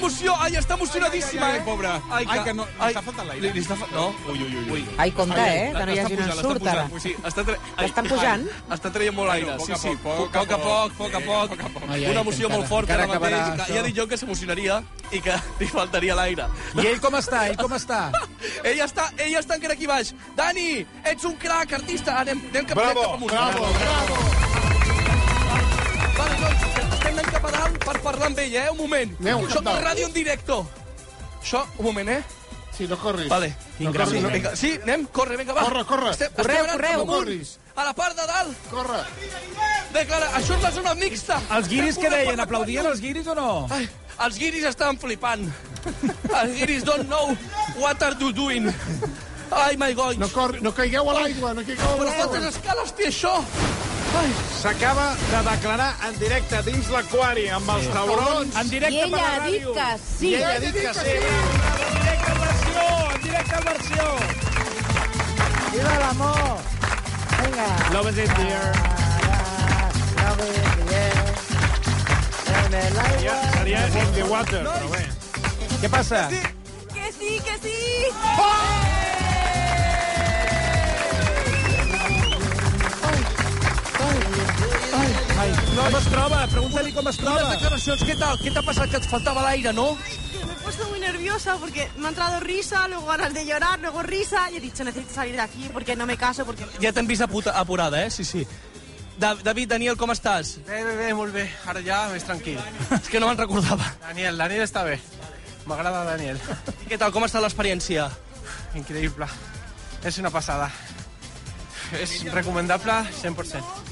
emoció! 0.00 0.34
Ai, 0.40 0.56
està 0.58 0.74
emocionadíssima, 0.78 1.46
Ai, 1.46 1.52
ai, 1.52 1.56
eh? 1.56 1.60
ai, 1.60 1.66
pobre. 1.66 1.88
Ai, 2.10 2.40
que 2.46 2.54
no- 2.56 2.66
li 2.66 2.88
està 2.90 3.02
faltant 3.06 3.28
l'aire. 3.28 3.42
Li, 3.44 3.52
li 3.58 3.62
està 3.64 3.76
fa... 3.78 3.86
No? 3.94 4.06
Ui, 4.32 4.38
ui, 4.42 4.56
ui. 4.56 4.64
ui. 4.78 4.84
Ai, 4.98 5.10
compte, 5.16 5.38
eh, 5.40 5.70
que 5.76 5.86
no 5.86 5.94
hi 5.94 6.00
hagi 6.02 6.16
un 6.18 6.22
ensurt, 6.26 6.66
ara. 6.72 6.86
Sí, 7.04 7.14
està, 7.20 7.44
tra... 7.46 7.56
L'estan 7.80 8.08
pujant? 8.10 8.46
Ai, 8.48 8.76
està 8.78 8.92
traient 8.94 9.14
molt 9.16 9.34
aire. 9.36 9.56
Sí, 9.60 9.70
poc 9.70 9.76
a 9.76 9.80
sí, 9.84 9.94
poc, 10.02 10.32
poc 10.34 10.54
a 10.56 10.60
poc, 10.64 10.96
poc 10.98 11.14
a 11.14 11.22
poc. 11.28 11.56
Ai, 11.90 12.04
ai, 12.04 12.10
Una 12.14 12.24
emoció 12.26 12.50
molt 12.52 12.66
forta 12.70 12.96
ara 12.96 13.06
mateix. 13.12 13.66
Que 13.66 13.74
ja 13.76 13.80
he 13.84 13.86
dit 13.90 13.96
jo 14.00 14.08
que 14.10 14.18
s'emocionaria 14.20 14.80
i 15.12 15.20
que 15.24 15.36
li 15.60 15.70
faltaria 15.70 16.16
l'aire. 16.18 16.48
I 16.80 16.86
ell 16.94 17.00
com 17.04 17.16
està? 17.20 17.44
Ell 17.50 17.58
com 17.60 17.76
està? 17.76 18.02
ell 18.70 18.82
està, 18.86 19.10
ell 19.18 19.36
està 19.40 19.58
encara 19.60 19.76
aquí 19.78 19.86
baix. 19.90 20.14
Dani, 20.38 20.68
ets 21.04 21.24
un 21.28 21.36
crac, 21.40 21.76
artista. 21.80 22.18
Anem, 22.24 22.40
anem 22.52 22.70
cap, 22.70 22.78
Bravo, 22.78 23.04
anem 23.04 23.04
cap 23.04 23.18
amunt. 23.20 23.32
bravo, 23.34 23.72
bravo. 23.80 24.20
Vale, 24.20 24.29
dalt 27.70 27.84
per 27.84 28.00
parlar 28.02 28.26
amb 28.30 28.38
ell, 28.38 28.54
eh? 28.54 28.68
Un 28.70 28.76
moment. 28.78 29.14
Aneu, 29.20 29.44
Això 29.46 29.60
és 29.62 29.82
ràdio 29.84 30.06
en 30.06 30.12
directo. 30.14 30.66
Això, 31.40 31.64
un 31.78 31.84
moment, 31.84 32.08
eh? 32.08 32.22
Sí, 32.76 32.86
no 32.88 32.96
corris. 32.98 33.28
Vale. 33.28 33.54
No 33.78 33.92
corris, 33.92 34.10
sí, 34.10 34.20
no. 34.20 34.30
vinga, 34.30 34.54
sí, 34.56 34.70
anem, 34.82 35.06
corre, 35.12 35.36
vinga, 35.36 35.52
va. 35.52 35.64
Corre, 35.66 35.84
corre. 35.84 36.10
Estem, 36.10 36.32
Correu, 36.36 36.64
estem 36.64 36.76
correu. 36.78 37.00
amunt, 37.02 37.10
Corris. 37.18 37.58
A 37.76 37.84
la 37.84 37.92
part 37.94 38.16
de 38.16 38.26
dalt. 38.26 38.56
Corre. 38.70 39.00
Bé, 39.92 40.04
Clara, 40.06 40.30
això 40.38 40.56
és 40.56 40.62
la 40.62 40.70
zona 40.70 40.94
mixta. 40.94 41.40
Els 41.56 41.68
guiris 41.68 41.98
què 41.98 42.08
una 42.08 42.16
deien? 42.16 42.40
Aplaudien 42.40 42.86
els 42.86 43.00
guiris 43.00 43.26
o 43.26 43.34
no? 43.34 43.50
Ai, 43.70 43.88
els 44.26 44.38
guiris 44.38 44.64
estaven 44.68 44.98
flipant. 45.00 45.46
Els 45.84 46.52
guiris 46.56 46.84
don't 46.84 47.08
know 47.08 47.36
what 47.76 48.02
are 48.02 48.16
you 48.20 48.32
doing. 48.32 48.68
Ai, 49.50 49.76
my 49.76 49.92
God. 49.94 50.16
No, 50.20 50.28
corri, 50.28 50.60
no 50.62 50.72
caigueu 50.72 51.08
a 51.10 51.14
l'aigua, 51.20 51.52
no 51.54 51.64
caigueu 51.66 51.88
a 51.88 51.96
Però 51.98 52.04
l'aigua. 52.06 52.26
quantes 52.28 52.54
escales 52.54 52.92
té 52.96 53.08
això? 53.08 53.32
S'acaba 54.60 55.14
de 55.30 55.50
declarar 55.50 55.94
en 56.08 56.18
directe 56.18 56.58
dins 56.66 56.88
l'aquari 56.92 57.46
amb 57.48 57.70
els 57.70 57.86
taurons. 57.94 58.56
En 58.60 58.66
I 58.66 58.70
directe 58.70 58.98
per 58.98 59.06
ella 59.06 59.16
la 59.16 59.28
ha 59.30 59.46
dit 59.46 59.62
ràdio. 59.62 59.74
que 59.74 59.88
sí. 60.04 60.26
I 60.28 60.34
ella 60.34 60.50
ha 60.50 60.58
dit 60.60 60.74
que 60.74 60.94
sí. 60.94 61.00
En 61.00 61.94
directe 61.94 62.30
en 62.32 62.40
versió, 62.40 62.82
en 63.14 63.22
directe 63.22 63.54
en 63.54 63.64
versió. 63.70 64.04
Viva 65.72 65.94
l'amor! 66.02 66.58
Vinga. 67.40 67.68
Love 67.94 68.10
is 68.10 68.18
in 68.18 68.34
the 68.34 68.46
air. 68.50 68.72
Love 70.20 70.42
is 70.44 70.56
in 70.58 70.86
the 70.86 70.94
air. 70.94 71.18
En 72.64 72.74
el 72.74 72.98
aigua. 72.98 73.22
Ja, 73.22 73.52
seria 73.52 73.86
in 74.02 74.12
the 74.14 74.22
water, 74.24 74.64
però 74.66 74.88
bé. 74.92 75.02
Què 75.80 75.88
passa? 75.88 76.28
Que 76.94 77.12
sí, 77.18 77.40
que 77.46 77.56
sí. 77.62 77.78
Ai, 85.70 85.92
com 85.92 85.96
es 85.98 86.06
troba? 86.10 86.40
Pregunta-li 86.50 86.92
com 86.92 87.08
es 87.08 87.18
unes 87.18 87.24
troba. 87.24 87.50
declaracions, 87.54 88.02
què 88.04 88.16
tal? 88.18 88.38
Què 88.40 88.52
t'ha 88.52 88.62
passat? 88.66 88.90
Que 88.90 88.98
et 89.00 89.06
faltava 89.10 89.42
l'aire, 89.46 89.72
no? 89.72 89.86
Me 89.94 90.52
he 90.52 90.56
puesto 90.64 90.88
muy 90.88 91.00
nerviosa 91.00 91.56
porque 91.60 91.88
me 91.96 92.06
ha 92.06 92.08
entrado 92.10 92.40
risa, 92.40 92.86
luego 92.88 93.06
ganas 93.06 93.32
de 93.34 93.44
llorar, 93.46 93.78
luego 93.80 94.02
risa 94.02 94.50
y 94.50 94.56
he 94.56 94.60
dicho 94.60 94.84
necesito 94.84 95.14
salir 95.14 95.34
de 95.36 95.40
aquí 95.42 95.68
porque 95.72 95.96
no 95.96 96.06
me 96.06 96.16
caso 96.16 96.44
porque 96.44 96.66
Ja 96.80 96.92
t'hem 96.92 97.06
vist 97.06 97.22
aputa, 97.22 97.52
apurada, 97.58 98.04
eh? 98.04 98.10
Sí, 98.10 98.24
sí. 98.24 98.46
Da 99.18 99.34
David, 99.34 99.68
Daniel, 99.68 99.96
com 99.96 100.10
estàs? 100.10 100.58
Bé, 100.66 100.82
bé, 100.84 100.96
bé, 100.96 101.12
molt 101.14 101.32
bé. 101.32 101.46
Ara 101.68 101.82
ja 101.84 102.08
més 102.12 102.24
tranquil. 102.24 102.58
És 103.02 103.08
que 103.08 103.20
no 103.20 103.28
me'n 103.28 103.38
recordava. 103.38 103.84
Daniel, 104.08 104.36
Daniel 104.36 104.64
està 104.64 104.84
bé. 104.84 104.98
M'agrada 105.68 106.04
Daniel. 106.04 106.40
I 106.84 106.88
què 106.88 106.98
tal? 106.98 107.12
Com 107.12 107.24
està 107.24 107.40
l'experiència? 107.40 108.08
Increïble. 108.74 109.28
És 110.04 110.18
una 110.18 110.30
passada. 110.32 110.70
És 112.00 112.20
recomendable 112.32 112.96
100%. 113.22 113.89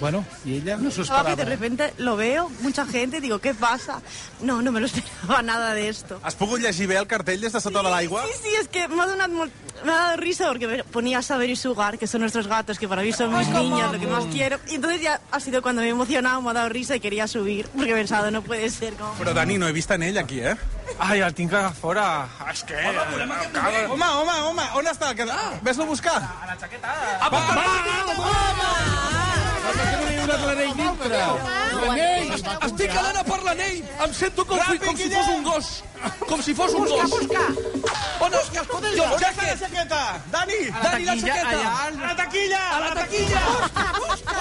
Bueno, 0.00 0.24
i 0.44 0.54
ella? 0.56 0.76
No 0.76 0.90
Ah, 1.10 1.24
que 1.26 1.36
de 1.36 1.44
repente 1.44 1.92
lo 1.98 2.16
veo, 2.16 2.48
mucha 2.60 2.86
gente, 2.86 3.20
digo, 3.20 3.40
¿qué 3.40 3.54
pasa? 3.54 4.00
No, 4.40 4.62
no 4.62 4.70
me 4.72 4.80
lo 4.80 4.86
esperaba 4.90 5.42
nada 5.42 5.74
de 5.74 5.88
esto. 5.88 6.20
Has 6.22 6.34
pogut 6.36 6.60
llegir 6.60 6.86
bé 6.86 6.96
el 6.98 7.06
cartell 7.06 7.40
des 7.40 7.52
de 7.52 7.60
sota 7.60 7.82
de 7.82 7.90
l'aigua? 7.90 8.22
Sí, 8.26 8.32
sí, 8.44 8.54
es 8.60 8.68
que 8.68 8.86
me 8.88 9.02
ha, 9.02 9.06
dado 9.06 9.28
me 9.84 9.92
ha 9.92 9.96
dado 9.96 10.16
risa 10.16 10.46
porque 10.48 10.84
ponía 10.84 11.22
Saber 11.22 11.50
y 11.50 11.56
Sugar, 11.56 11.98
que 11.98 12.06
son 12.06 12.20
nuestros 12.20 12.46
gatos, 12.46 12.78
que 12.78 12.86
para 12.88 13.02
mí 13.02 13.12
son 13.12 13.36
mis 13.36 13.48
niños, 13.48 13.92
lo 13.92 13.98
que 13.98 14.06
más 14.06 14.24
quiero. 14.26 14.58
Y 14.68 14.76
entonces 14.76 15.00
ya 15.00 15.20
ha 15.30 15.40
sido 15.40 15.62
cuando 15.62 15.82
me 15.82 15.88
he 15.88 15.90
emocionado, 15.90 16.40
me 16.42 16.50
ha 16.50 16.54
dado 16.54 16.68
risa 16.68 16.96
y 16.96 17.00
quería 17.00 17.26
subir, 17.26 17.68
porque 17.74 17.90
he 17.90 17.94
pensado, 17.94 18.30
no 18.30 18.42
puede 18.42 18.70
ser 18.70 18.94
como... 18.94 19.14
Però, 19.14 19.34
Dani, 19.34 19.58
no 19.58 19.66
he 19.68 19.72
vist 19.72 19.90
en 19.90 20.02
ell 20.02 20.18
aquí, 20.18 20.40
eh? 20.40 20.56
Ai, 20.98 21.20
el 21.20 21.34
tinc 21.34 21.52
a 21.54 21.70
fora. 21.70 22.26
És 22.50 22.64
que... 22.64 22.74
Home, 22.74 24.04
home, 24.04 24.40
home, 24.42 24.62
on 24.74 24.86
està? 24.90 25.14
Que... 25.14 25.26
Ah, 25.30 25.52
Ves-lo 25.62 25.84
a 25.84 25.86
buscar. 25.86 26.18
A 26.22 26.46
la 26.46 26.56
xaqueta. 26.58 26.94
Apa, 27.20 27.38
va, 27.38 27.66
Per 28.18 29.27
no 29.72 30.36
l'anell 30.46 30.74
dintre? 30.78 31.20
L'anell! 31.78 32.32
Estic 32.68 32.94
anant 32.94 33.18
a 33.20 33.24
per 33.26 33.38
l'anell! 33.44 33.78
Em 34.06 34.12
sento 34.16 34.44
com, 34.48 34.60
si, 34.68 34.78
com 34.84 34.96
si 34.96 35.08
fos 35.12 35.28
un 35.34 35.42
gos! 35.46 35.68
Com 36.28 36.42
si 36.42 36.54
fos 36.54 36.74
un 36.78 36.86
gos! 36.88 37.10
Busca, 37.12 37.44
busca! 37.48 38.04
On 38.24 38.34
és? 38.38 38.50
Jo, 38.96 39.06
On 39.14 39.24
està 39.28 39.46
la 39.48 39.56
jaqueta? 39.62 40.00
Dani! 40.32 40.58
Dani, 40.82 41.04
la 41.08 41.16
jaqueta! 41.22 41.60
A 41.68 41.90
la 42.06 42.14
taquilla! 42.22 42.62
A 42.76 42.80
la 42.84 42.90
taquilla! 42.98 43.42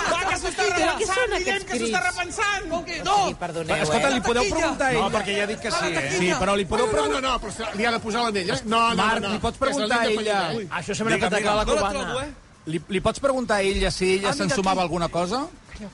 Va, 0.08 0.22
que 0.30 0.40
s'ho 0.42 0.52
està 0.52 0.68
repensant, 0.72 1.36
Guillem, 1.38 1.68
que 1.68 1.80
s'ho 1.80 1.90
està 1.92 2.02
repensant! 2.08 2.72
Que 2.88 3.00
no? 3.06 3.18
Perdoneu, 3.42 3.84
Escolta, 3.84 4.10
eh? 4.10 4.16
li 4.16 4.24
podeu 4.26 4.50
preguntar 4.52 4.90
a 4.90 4.96
ell? 4.96 5.00
No, 5.02 5.12
perquè 5.13 5.38
ja 5.38 5.46
ha 5.46 5.52
dit 5.54 5.62
que 5.63 5.72
sí, 5.74 5.94
eh? 5.94 6.10
Sí, 6.18 6.32
però 6.40 6.56
li 6.58 6.66
podeu 6.70 6.88
No, 6.88 6.92
no, 6.92 6.98
preguntar... 6.98 7.24
no, 7.28 7.38
però 7.44 7.72
li 7.78 7.86
ha 7.88 7.94
de 7.96 8.02
posar 8.04 8.26
l'anell, 8.28 8.52
eh? 8.56 8.60
No, 8.66 8.82
no, 8.90 8.96
Marc, 9.02 9.24
no. 9.26 9.34
li 9.36 9.42
pots 9.44 9.58
Que 9.60 9.66
preguntar 9.66 10.02
a 10.04 10.12
ella... 10.12 10.42
Això 10.82 10.96
sembla 10.98 11.20
que 11.22 11.32
t'acaba 11.34 11.63
la 11.63 11.66
no 11.68 11.74
la 11.74 11.82
cubana. 11.82 12.04
trobo, 12.06 12.22
eh? 12.26 12.46
Li, 12.67 12.82
li 12.91 12.99
pots 13.01 13.19
preguntar 13.23 13.58
a 13.58 13.62
ella 13.63 13.89
si 13.91 14.13
ella 14.17 14.30
Ah, 14.30 14.34
se'n 14.36 14.49
sumava 14.51 14.82
aquí. 14.82 14.88
alguna 14.88 15.08
cosa? 15.10 15.45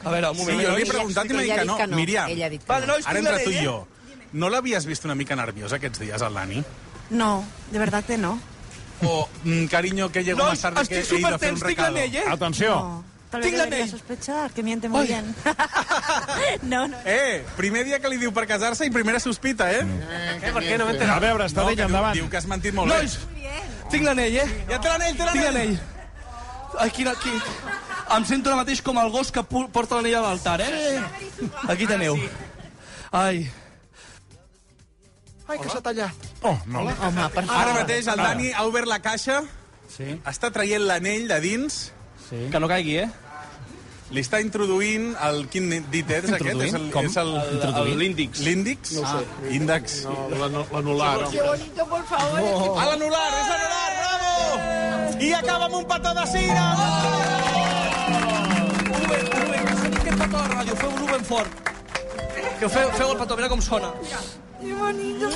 A 0.04 0.10
veure, 0.10 0.30
un 0.32 0.36
Sí, 0.38 0.42
moment. 0.42 0.62
jo 0.68 0.76
li 0.76 0.82
he 0.82 0.86
preguntat 0.90 1.26
i 1.30 1.34
m'ha 1.34 1.42
dit 1.44 1.54
que 1.56 1.66
no. 1.66 1.78
que 1.78 1.88
no. 1.88 1.96
Míriam, 1.98 2.30
Ella 2.30 2.46
ha 2.46 2.50
dit 2.50 2.62
que 2.64 2.68
Vale, 2.72 2.88
no. 2.88 2.94
ara 3.06 3.20
entre 3.20 3.34
tu 3.44 3.50
l'anell, 3.50 3.54
i 3.54 3.58
eh? 3.58 3.66
jo. 3.66 3.88
No 4.34 4.50
l'havies 4.50 4.86
vist 4.90 5.06
una 5.06 5.14
mica 5.16 5.36
nerviós 5.36 5.74
aquests 5.74 6.00
dies, 6.00 6.22
el 6.22 6.34
Dani? 6.34 6.64
No, 7.12 7.44
de 7.70 7.80
verdad 7.80 8.04
que 8.06 8.18
no. 8.18 8.40
O, 9.04 9.28
mm, 9.44 9.66
cariño, 9.66 10.10
que 10.12 10.24
llego 10.24 10.40
Nois, 10.40 10.52
más 10.52 10.62
tarde 10.62 10.88
que 10.88 11.00
he 11.02 11.20
ido 11.20 11.28
a 11.28 11.36
hacer 11.36 11.54
un 11.54 11.60
recado. 11.60 11.92
l'anell, 11.94 12.16
eh? 12.16 12.24
Atenció. 12.28 12.70
No. 12.76 13.04
Tal 13.30 13.42
vez 13.42 13.50
Tinc 13.50 13.58
debería 13.64 13.80
l'anell. 13.86 13.92
sospechar, 13.92 14.52
que 14.52 14.64
miente 14.64 14.88
muy 14.90 15.02
Ai. 15.02 15.08
bien. 15.08 15.36
no, 16.64 16.88
no. 16.88 16.98
Eh, 17.06 17.44
primer 17.58 17.84
dia 17.86 18.00
que 18.00 18.08
li 18.10 18.18
diu 18.18 18.32
per 18.34 18.46
casar-se 18.48 18.86
i 18.86 18.92
primera 18.92 19.20
sospita, 19.20 19.72
eh? 19.72 19.82
Eh, 19.82 20.52
Per 20.54 20.64
què 20.64 20.78
no 20.78 20.86
m'he 20.86 20.98
A 21.04 21.20
veure, 21.20 21.46
està 21.46 21.62
No, 21.62 21.68
d'ell 21.68 21.76
que 21.76 21.82
diu, 21.84 21.86
endavant. 21.90 22.14
diu 22.16 22.30
que 22.30 22.38
has 22.38 22.46
mentit 22.48 22.74
molt 22.74 22.92
bé. 22.92 22.98
Nois, 22.98 23.20
tinc 23.92 24.04
l'anell, 24.06 24.38
eh? 24.38 24.66
Ja 24.70 24.80
té 24.80 24.88
l'anell, 24.90 25.18
té 25.18 25.26
Tinc 25.34 25.44
l'anell. 25.46 25.80
Ai, 26.80 26.90
quina, 26.92 27.14
quin... 27.22 27.38
Em 28.14 28.26
sento 28.28 28.50
ara 28.52 28.60
mateix 28.62 28.82
com 28.86 28.98
el 29.02 29.10
gos 29.14 29.32
que 29.34 29.42
porta 29.48 29.96
l'anell 29.98 30.16
a 30.20 30.22
l'altar, 30.26 30.60
eh? 30.62 31.02
Aquí 31.72 31.88
teniu. 31.90 32.18
Ai. 33.12 33.46
Ai, 35.48 35.58
que 35.60 35.70
s'ha 35.70 35.82
tallat. 35.86 36.30
Oh, 36.42 36.56
no. 36.68 36.86
Home, 36.88 37.26
per 37.34 37.44
favor. 37.46 37.58
Ara 37.62 37.74
mateix 37.82 38.08
el 38.12 38.22
Dani 38.22 38.52
ha 38.54 38.64
obert 38.70 38.88
la 38.90 39.00
caixa, 39.04 39.42
Sí, 39.94 40.08
està 40.26 40.50
traient 40.50 40.82
l'anell 40.88 41.28
de 41.30 41.36
dins, 41.44 41.76
sí. 42.26 42.48
Que 42.50 42.60
no 42.64 42.70
caigui, 42.72 42.96
eh? 43.04 43.10
li 44.14 44.22
està 44.22 44.40
introduint 44.42 45.12
el... 45.26 45.44
Quin 45.54 45.68
dit 45.94 46.10
és 46.14 46.32
aquest? 46.38 46.62
És 46.68 46.74
el, 46.78 46.88
Com? 46.94 47.06
és 47.10 47.16
el, 47.22 47.32
El- 47.70 47.92
L'índex. 47.98 48.42
L'índex? 48.46 48.92
No 48.98 49.06
sé. 49.10 49.22
Índex. 49.58 50.00
No, 50.06 50.16
l'anu- 50.42 50.66
l'anular. 50.74 51.14
home. 51.28 51.42
bonito, 51.48 51.86
por 51.90 52.04
favor. 52.10 52.78
A 52.82 52.86
l'anular, 52.92 53.24
és 53.40 53.50
anular, 53.56 53.70
bravo! 53.70 53.83
I 55.24 55.32
acaba 55.40 55.66
amb 55.70 55.76
un 55.80 55.86
petó 55.88 56.14
de 56.18 56.26
cira! 56.34 56.66
Ruben, 58.88 59.24
Ruben, 59.38 59.66
que 59.70 59.76
soni 59.82 59.98
aquest 60.02 60.18
petó 60.24 60.38
a 60.38 60.42
la 60.48 60.50
ràdio. 60.58 60.76
Feu-lo 60.82 61.06
ben 61.12 61.24
fort. 61.30 61.62
Que 62.60 62.70
feu, 62.70 62.90
feu 62.98 63.12
el 63.14 63.18
petó, 63.22 63.38
mira 63.40 63.50
com 63.52 63.62
sona. 63.62 63.94
Qué 64.60 64.74
bonito. 64.74 65.30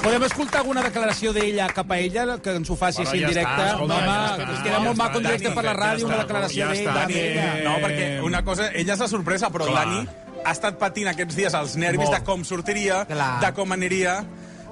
Podem 0.00 0.22
escoltar 0.24 0.62
alguna 0.62 0.80
declaració 0.82 1.34
d'ella 1.36 1.66
cap 1.76 1.90
a 1.92 1.98
ella, 2.00 2.38
que 2.40 2.54
ens 2.56 2.70
ho 2.72 2.76
faci 2.80 3.02
així 3.04 3.20
en 3.20 3.28
directe? 3.28 3.52
està, 3.52 3.66
escolta, 3.74 3.98
Home, 3.98 4.06
ja 4.06 4.22
està, 4.30 4.46
que 4.46 4.54
es 4.54 4.62
queda 4.64 4.72
ja 4.78 4.80
molt 4.86 4.96
maco 4.96 5.18
en 5.20 5.26
directe 5.26 5.44
Dani, 5.50 5.56
per 5.58 5.64
la 5.66 5.74
ràdio, 5.76 6.06
una 6.08 6.20
declaració 6.22 6.62
ja 6.64 6.72
d'ella. 6.72 7.04
d'ella. 7.10 7.48
No, 7.66 7.74
perquè 7.84 8.06
una 8.24 8.40
cosa, 8.46 8.70
ella 8.72 8.94
és 8.96 9.04
la 9.04 9.08
sorpresa, 9.12 9.50
però 9.52 9.68
Clar. 9.68 9.84
Dani 9.84 10.00
ha 10.40 10.54
estat 10.56 10.78
patint 10.80 11.10
aquests 11.12 11.36
dies 11.36 11.54
els 11.58 11.76
nervis 11.76 12.08
Molt. 12.08 12.16
de 12.16 12.24
com 12.24 12.44
sortiria, 12.48 13.02
Clar. 13.10 13.32
de 13.44 13.52
com 13.60 13.76
aniria. 13.76 14.16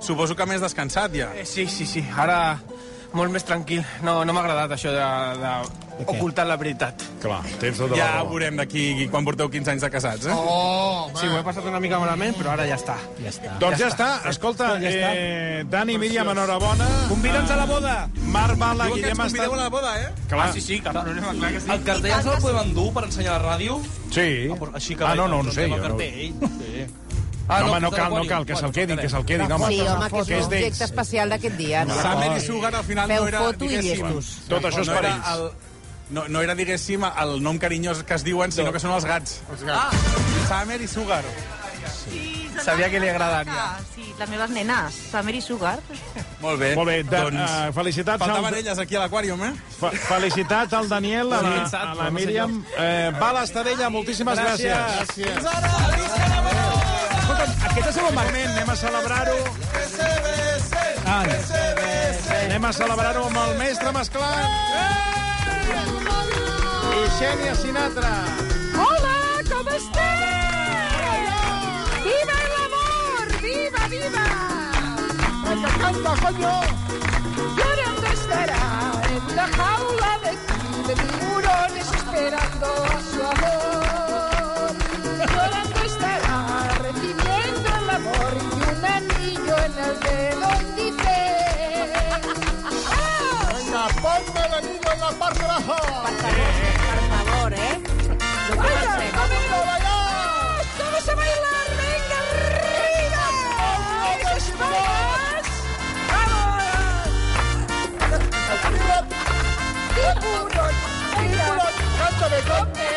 Suposo 0.00 0.36
que 0.36 0.46
més 0.46 0.60
descansat, 0.60 1.12
ja. 1.14 1.32
Eh, 1.34 1.44
Sí, 1.46 1.66
sí, 1.66 1.86
sí. 1.86 2.04
Ara 2.16 2.58
molt 3.12 3.32
més 3.32 3.44
tranquil. 3.44 3.82
No, 4.04 4.24
no 4.24 4.32
m'ha 4.36 4.40
agradat 4.44 4.70
això 4.76 4.90
de, 4.92 5.04
de 5.40 6.04
ocultar 6.04 6.44
la 6.46 6.56
veritat. 6.60 7.00
Clar, 7.22 7.40
tens 7.58 7.78
tota 7.80 7.96
Ja 7.96 8.04
la 8.04 8.12
raó. 8.20 8.28
veurem 8.30 8.54
d'aquí 8.60 9.08
quan 9.10 9.24
porteu 9.26 9.48
15 9.50 9.72
anys 9.72 9.82
de 9.82 9.88
casats, 9.90 10.26
eh? 10.28 10.34
Oh, 10.36 11.08
Sí, 11.18 11.26
ho 11.26 11.38
he 11.38 11.42
passat 11.42 11.64
una 11.66 11.80
mica 11.80 11.98
malament, 11.98 12.36
però 12.38 12.52
ara 12.52 12.66
ja 12.68 12.76
està. 12.78 12.94
Ja 13.18 13.32
està. 13.32 13.56
Doncs 13.58 13.80
ja 13.80 13.88
està. 13.88 14.08
Escolta, 14.30 14.68
Ja 14.78 14.92
està. 14.92 15.08
eh, 15.16 15.64
Dani 15.66 15.94
i 15.96 15.98
Míriam, 15.98 16.28
enhorabona. 16.30 16.86
Convida'ns 17.08 17.50
a 17.50 17.56
la 17.56 17.64
boda. 17.66 17.96
Marc 18.28 18.56
Bala, 18.60 18.84
Diuen 18.84 19.00
que 19.00 19.08
Guillem 19.08 19.20
ens 19.24 19.32
convideu 19.32 19.52
a 19.52 19.56
està... 19.56 19.62
la 19.64 19.68
boda, 19.70 19.96
eh? 20.04 20.12
Clar. 20.28 20.46
Ah, 20.48 20.52
sí, 20.52 20.60
sí, 20.60 20.78
cap 20.80 20.92
problema, 21.00 21.32
clar 21.34 21.52
que 21.56 21.60
sí. 21.64 21.70
El 21.74 21.82
cartell 21.82 22.12
ja 22.12 22.22
se'l 22.22 22.40
podem 22.44 22.60
endur 22.68 22.92
per 22.94 23.04
ensenyar 23.08 23.34
a 23.34 23.38
la 23.42 23.56
ràdio? 23.56 23.80
Sí. 24.12 24.28
Així 24.74 24.94
que 24.94 25.04
Ah, 25.04 25.14
no, 25.16 25.26
no, 25.26 25.38
no 25.38 25.42
doncs 25.48 25.54
sé. 25.56 25.64
anem 25.64 25.72
al 25.74 25.80
jo 25.80 25.88
no- 25.88 25.96
cartell. 25.96 26.34
Sí. 26.62 26.86
Ah, 27.48 27.60
no, 27.60 27.70
home, 27.72 27.80
no 27.80 27.90
cal, 27.90 28.12
no 28.14 28.24
cal, 28.26 28.44
que 28.44 28.54
se'l 28.56 28.72
quedin, 28.72 28.98
que 28.98 29.08
se'l 29.08 29.24
quedin, 29.24 29.50
home. 29.52 29.68
Sí, 29.72 29.80
home, 29.80 30.10
que 30.10 30.18
és 30.20 30.26
Que 30.28 30.36
un 30.38 30.44
objecte 30.44 30.84
especial 30.84 31.30
d'aquest 31.30 31.56
dia. 31.56 31.84
No? 31.88 31.94
Samer 32.02 32.36
i 32.36 32.40
Sugar 32.44 32.74
al 32.74 32.84
final 32.84 33.08
Feu 33.08 33.22
no 33.22 33.28
era, 33.28 33.38
foto 33.40 33.64
i 33.64 33.68
diguéssim... 33.68 34.04
llestos. 34.06 34.34
Tot 34.48 34.64
això 34.68 34.80
és 34.84 34.88
no 34.88 34.94
per 34.98 35.04
ells. 35.08 35.30
el, 35.32 35.50
no, 36.10 36.26
no 36.28 36.42
era, 36.44 36.54
diguéssim, 36.54 37.04
el 37.24 37.38
nom 37.42 37.58
carinyós 37.58 38.02
que 38.04 38.14
es 38.14 38.24
diuen, 38.24 38.52
sinó 38.52 38.70
que 38.72 38.80
són 38.80 38.92
els 38.98 39.04
gats. 39.08 39.40
Ah, 39.72 39.88
Samer 40.48 40.80
i 40.82 40.88
Sugar. 40.88 41.22
Sabia 42.62 42.88
que 42.90 42.98
li 43.00 43.08
agradaria. 43.08 43.76
Sí, 43.94 44.02
les 44.18 44.28
meves 44.28 44.50
nenes, 44.50 44.94
Samer 45.12 45.34
i 45.38 45.40
Sugar. 45.40 45.76
Molt 46.42 46.58
bé. 46.60 46.72
Molt 46.76 46.88
bé, 46.90 46.96
de, 47.04 47.16
doncs, 47.16 47.38
uh, 47.38 47.72
felicitats. 47.72 48.18
faltaven 48.18 48.52
al- 48.52 48.58
elles 48.60 48.78
aquí 48.82 48.96
a 48.98 49.04
l'aquàrium, 49.06 49.40
eh? 49.46 49.52
Fe- 49.78 49.92
Felicitats 50.08 50.72
al 50.74 50.88
Daniel, 50.88 51.32
a 51.32 51.40
la, 51.42 51.54
a 51.64 51.94
la 51.94 52.10
Míriam. 52.10 52.64
Eh, 52.76 53.12
Bala 53.18 53.44
Estadella, 53.44 53.88
moltíssimes 53.90 54.38
gràcies. 54.38 54.74
gràcies. 54.74 55.36
Escolta, 55.38 56.27
aquest 57.78 57.90
és 57.92 57.98
el 58.02 58.14
moment, 58.14 58.48
anem 58.50 58.70
a 58.72 58.76
celebrar-ho. 58.76 59.38
Anem 62.38 62.64
a 62.64 62.72
celebrar-ho 62.78 63.26
amb 63.28 63.38
el 63.42 63.52
mestre 63.60 63.92
mesclant. 63.94 64.56
I 66.98 67.04
Xènia 67.18 67.54
Sinatra. 67.60 68.10
Hola, 68.84 69.14
com 69.50 69.70
esteu? 69.76 70.26
Viva 72.08 72.36
el 72.48 72.56
amor! 72.64 73.32
Viva, 73.44 73.86
viva! 73.94 74.26
Venga, 75.46 75.72
canta, 75.84 76.16
coño. 76.24 76.54
Llorando 77.60 78.06
estará 78.12 78.66
en 79.14 79.36
la 79.36 79.48
jaula 79.56 80.12
de, 80.26 80.34
de 80.88 81.00
tiburones 81.02 81.96
esperando 82.02 82.74
a 82.96 83.00
su 83.12 83.20
amor. 83.22 83.67
Un 88.78 88.84
anillo 88.84 89.56
en 89.58 89.78
el 89.78 90.00
dedo 90.00 90.48
dice... 90.76 91.16
¡Ah! 92.86 93.52
Venga, 93.54 93.82
ponme 94.02 94.40
el 94.46 94.54
anillo 94.54 94.90
en 94.92 95.00
la 95.00 95.10
parte 95.10 95.40
de 95.40 95.44
abajo. 95.44 95.76
Per 96.04 97.00
favor, 97.26 97.52
eh? 97.52 97.80
¡Vaya, 98.56 98.82
Doctor 98.86 99.12
vamos 99.16 99.44
a 99.50 99.60
bailar! 99.66 100.62
¡Todos 100.78 101.08
a 101.08 101.14
bailar! 101.14 101.68
¡Venga, 101.80 102.18
arriba! 102.30 103.24
¡Esas 104.14 104.44
palmas! 104.58 105.44
¡Tiburón! 110.22 110.74
¡Tiburón! 111.16 111.74
Cántame, 111.98 112.38
¡Come! 112.48 112.88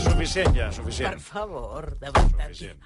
Suficient 0.03 0.57
ja, 0.57 0.70
suficient. 0.70 1.11
Per 1.11 1.20
favor, 1.20 1.98
de 1.98 2.11
veritat. 2.11 2.48
Suficient. 2.48 2.79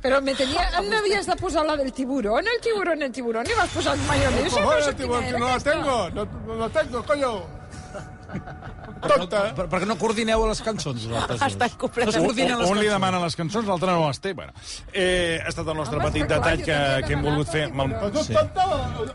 Pero 0.00 0.20
me 0.22 0.34
tenía, 0.34 0.80
no 0.82 0.98
habías 0.98 1.26
de 1.26 1.36
posar 1.36 1.66
la 1.66 1.76
del 1.76 1.92
tiburón, 1.92 2.44
el 2.46 2.60
tiburón, 2.60 3.02
el 3.02 3.10
tiburón, 3.10 3.46
y 3.46 3.54
vas 3.54 3.70
posar 3.70 3.96
mayonesa. 4.06 4.42
Por 4.42 4.50
favor, 4.50 4.80
no 4.80 4.88
el 4.88 4.96
tiburón, 4.96 5.24
quina 5.24 5.32
que 5.32 5.38
no 5.38 5.48
la 5.48 5.60
tengo. 5.60 6.10
No, 6.10 6.24
no 6.46 6.54
la 6.56 6.68
tengo, 6.68 7.02
coño. 7.04 7.63
Tonta. 9.04 9.40
Per, 9.54 9.66
per 9.68 9.78
què 9.82 9.86
no 9.88 9.96
coordineu 10.00 10.46
les 10.48 10.60
cançons, 10.64 11.06
vosaltres? 11.06 11.42
Estan 11.44 11.70
completament... 11.78 12.24
coordinen 12.24 12.58
les 12.58 12.70
Un 12.70 12.78
li 12.78 12.86
cançons. 12.86 12.94
demana 12.94 13.20
les 13.24 13.36
cançons, 13.36 13.66
l'altre 13.68 13.90
no 13.92 14.06
les 14.08 14.20
té. 14.24 14.32
Bueno, 14.34 14.52
eh, 14.92 15.40
ha 15.44 15.48
estat 15.52 15.68
el 15.68 15.76
nostre 15.76 16.00
petit 16.06 16.26
detall 16.30 16.62
que, 16.64 16.78
que 17.06 17.12
hem 17.12 17.22
volgut 17.22 17.48
fer. 17.52 17.64
amb 17.70 17.80
el- 17.84 18.12
Tu 18.14 18.22
Sí. 18.24 18.34
tonta. 18.34 18.64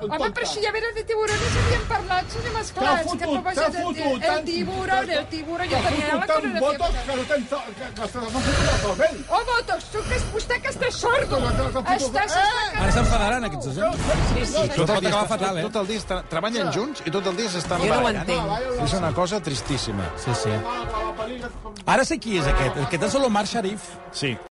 Home, 0.10 0.30
però 0.36 0.46
si 0.46 0.62
ja 0.64 0.72
venen 0.76 0.94
de 0.96 1.04
tiburones 1.04 1.58
havíem 1.64 1.84
parlat, 1.90 2.30
són 2.30 2.54
més 2.54 2.72
T'ha 2.80 2.98
fotut, 3.04 3.44
t'ha 3.56 3.72
fotut, 3.72 4.24
el 4.30 4.44
tiburón, 4.46 5.10
el 5.10 5.26
tiburón, 5.34 5.68
jo 5.70 5.78
tenia 5.88 6.16
la 6.16 6.28
fotut 6.28 6.28
tant 6.28 6.44
coreografia. 6.44 8.20
Oh, 9.30 9.42
Botox, 9.50 9.84
tu 9.92 10.00
que 10.08 10.16
és 10.16 10.24
vostè 10.34 10.60
que 10.62 10.70
estàs 10.74 10.96
sordo. 11.02 11.38
Estàs... 11.96 12.36
Eh! 12.36 12.82
Ara 12.84 12.92
s'enfadaran, 12.96 13.44
aquests 13.50 13.66
dos, 13.70 13.78
eh? 13.78 13.82
Sí, 14.34 14.46
sí. 14.46 14.64
Tot 14.76 14.90
el, 14.96 15.02
dia, 15.02 15.12
està- 15.12 15.28
fatal, 15.30 15.58
eh? 15.60 15.64
tot 15.68 15.76
el 15.82 15.88
dia 15.92 16.00
està, 16.04 16.20
treballen 16.30 16.72
junts 16.76 17.04
i 17.06 17.12
tot 17.14 17.28
el 17.32 17.36
dia 17.40 17.50
s'estan 17.54 17.82
Jo 17.82 17.88
no 17.88 18.00
ho 18.00 18.04
barallant. 18.04 18.30
entenc. 18.30 18.80
Una 19.10 19.16
cosa 19.16 19.42
tristíssima. 19.42 20.04
Sí, 20.18 20.30
sí. 20.36 20.52
Ara 21.90 22.04
sé 22.06 22.20
qui 22.22 22.38
és 22.38 22.46
aquest. 22.46 22.78
Aquest 22.84 23.06
és 23.08 23.16
l'Omar 23.18 23.42
Sharif. 23.50 23.88
Sí. 24.14 24.36